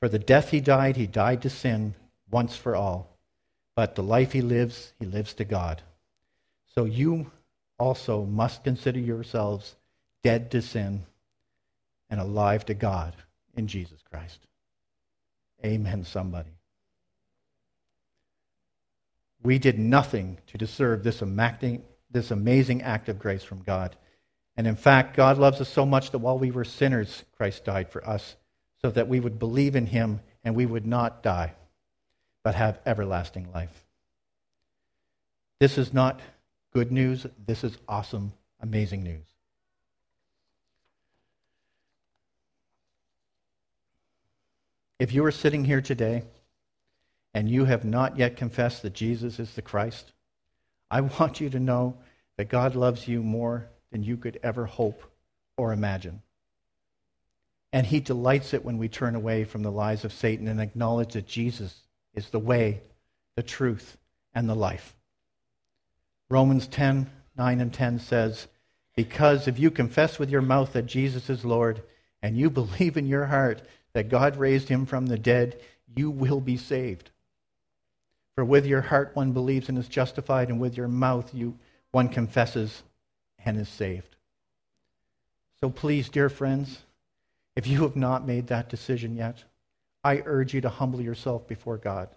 For 0.00 0.08
the 0.08 0.18
death 0.18 0.50
he 0.50 0.60
died, 0.60 0.96
he 0.96 1.06
died 1.06 1.42
to 1.42 1.50
sin 1.50 1.94
once 2.30 2.56
for 2.56 2.76
all. 2.76 3.16
But 3.74 3.94
the 3.94 4.02
life 4.02 4.32
he 4.32 4.42
lives, 4.42 4.92
he 4.98 5.06
lives 5.06 5.34
to 5.34 5.44
God. 5.44 5.82
So 6.74 6.84
you 6.84 7.30
also 7.78 8.24
must 8.24 8.64
consider 8.64 8.98
yourselves 8.98 9.76
dead 10.22 10.50
to 10.50 10.62
sin 10.62 11.04
and 12.10 12.20
alive 12.20 12.64
to 12.66 12.74
God 12.74 13.14
in 13.54 13.66
Jesus 13.66 14.00
Christ. 14.10 14.40
Amen, 15.64 16.04
somebody. 16.04 16.50
We 19.42 19.58
did 19.58 19.78
nothing 19.78 20.38
to 20.48 20.58
deserve 20.58 21.02
this 21.02 21.22
amazing, 21.22 21.84
this 22.10 22.30
amazing 22.30 22.82
act 22.82 23.08
of 23.08 23.18
grace 23.18 23.44
from 23.44 23.62
God. 23.62 23.96
And 24.56 24.66
in 24.66 24.76
fact, 24.76 25.16
God 25.16 25.38
loves 25.38 25.60
us 25.60 25.68
so 25.68 25.86
much 25.86 26.10
that 26.10 26.18
while 26.18 26.38
we 26.38 26.50
were 26.50 26.64
sinners, 26.64 27.24
Christ 27.36 27.64
died 27.64 27.90
for 27.90 28.06
us 28.06 28.36
so 28.82 28.90
that 28.90 29.08
we 29.08 29.20
would 29.20 29.38
believe 29.38 29.76
in 29.76 29.86
him 29.86 30.20
and 30.44 30.54
we 30.54 30.66
would 30.66 30.86
not 30.86 31.22
die, 31.22 31.52
but 32.44 32.54
have 32.54 32.78
everlasting 32.86 33.48
life. 33.52 33.84
This 35.58 35.78
is 35.78 35.92
not 35.92 36.20
good 36.72 36.92
news. 36.92 37.26
This 37.46 37.64
is 37.64 37.76
awesome, 37.88 38.32
amazing 38.60 39.02
news. 39.02 39.24
If 44.98 45.12
you 45.12 45.24
are 45.24 45.30
sitting 45.30 45.64
here 45.64 45.80
today 45.80 46.22
and 47.34 47.50
you 47.50 47.64
have 47.66 47.84
not 47.84 48.16
yet 48.18 48.36
confessed 48.36 48.82
that 48.82 48.94
Jesus 48.94 49.38
is 49.38 49.54
the 49.54 49.62
Christ, 49.62 50.12
I 50.90 51.00
want 51.00 51.40
you 51.40 51.50
to 51.50 51.60
know 51.60 51.96
that 52.36 52.48
God 52.48 52.74
loves 52.74 53.08
you 53.08 53.22
more 53.22 53.68
than 53.90 54.02
you 54.02 54.16
could 54.16 54.38
ever 54.42 54.66
hope 54.66 55.02
or 55.56 55.72
imagine. 55.72 56.22
And 57.76 57.84
he 57.84 58.00
delights 58.00 58.54
it 58.54 58.64
when 58.64 58.78
we 58.78 58.88
turn 58.88 59.14
away 59.14 59.44
from 59.44 59.62
the 59.62 59.70
lies 59.70 60.06
of 60.06 60.12
Satan 60.14 60.48
and 60.48 60.62
acknowledge 60.62 61.12
that 61.12 61.26
Jesus 61.26 61.82
is 62.14 62.30
the 62.30 62.38
way, 62.38 62.80
the 63.34 63.42
truth, 63.42 63.98
and 64.34 64.48
the 64.48 64.54
life. 64.54 64.96
Romans 66.30 66.66
10 66.68 67.10
9 67.36 67.60
and 67.60 67.74
10 67.74 67.98
says, 67.98 68.48
Because 68.94 69.46
if 69.46 69.58
you 69.58 69.70
confess 69.70 70.18
with 70.18 70.30
your 70.30 70.40
mouth 70.40 70.72
that 70.72 70.86
Jesus 70.86 71.28
is 71.28 71.44
Lord, 71.44 71.82
and 72.22 72.34
you 72.34 72.48
believe 72.48 72.96
in 72.96 73.06
your 73.06 73.26
heart 73.26 73.60
that 73.92 74.08
God 74.08 74.38
raised 74.38 74.70
him 74.70 74.86
from 74.86 75.04
the 75.04 75.18
dead, 75.18 75.60
you 75.94 76.10
will 76.10 76.40
be 76.40 76.56
saved. 76.56 77.10
For 78.36 78.44
with 78.46 78.64
your 78.64 78.80
heart 78.80 79.10
one 79.12 79.32
believes 79.32 79.68
and 79.68 79.76
is 79.76 79.86
justified, 79.86 80.48
and 80.48 80.58
with 80.58 80.78
your 80.78 80.88
mouth 80.88 81.34
you, 81.34 81.58
one 81.90 82.08
confesses 82.08 82.82
and 83.44 83.58
is 83.58 83.68
saved. 83.68 84.16
So 85.60 85.68
please, 85.68 86.08
dear 86.08 86.30
friends, 86.30 86.78
if 87.56 87.66
you 87.66 87.82
have 87.82 87.96
not 87.96 88.26
made 88.26 88.46
that 88.46 88.68
decision 88.68 89.16
yet, 89.16 89.42
I 90.04 90.22
urge 90.24 90.54
you 90.54 90.60
to 90.60 90.68
humble 90.68 91.00
yourself 91.00 91.48
before 91.48 91.78
God 91.78 92.08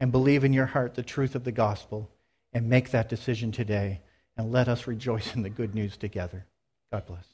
and 0.00 0.10
believe 0.10 0.42
in 0.42 0.52
your 0.52 0.66
heart 0.66 0.94
the 0.94 1.02
truth 1.02 1.34
of 1.34 1.44
the 1.44 1.52
gospel 1.52 2.10
and 2.52 2.68
make 2.68 2.90
that 2.90 3.08
decision 3.08 3.52
today. 3.52 4.00
And 4.36 4.50
let 4.50 4.68
us 4.68 4.86
rejoice 4.86 5.34
in 5.34 5.42
the 5.42 5.50
good 5.50 5.74
news 5.74 5.98
together. 5.98 6.46
God 6.90 7.04
bless. 7.06 7.26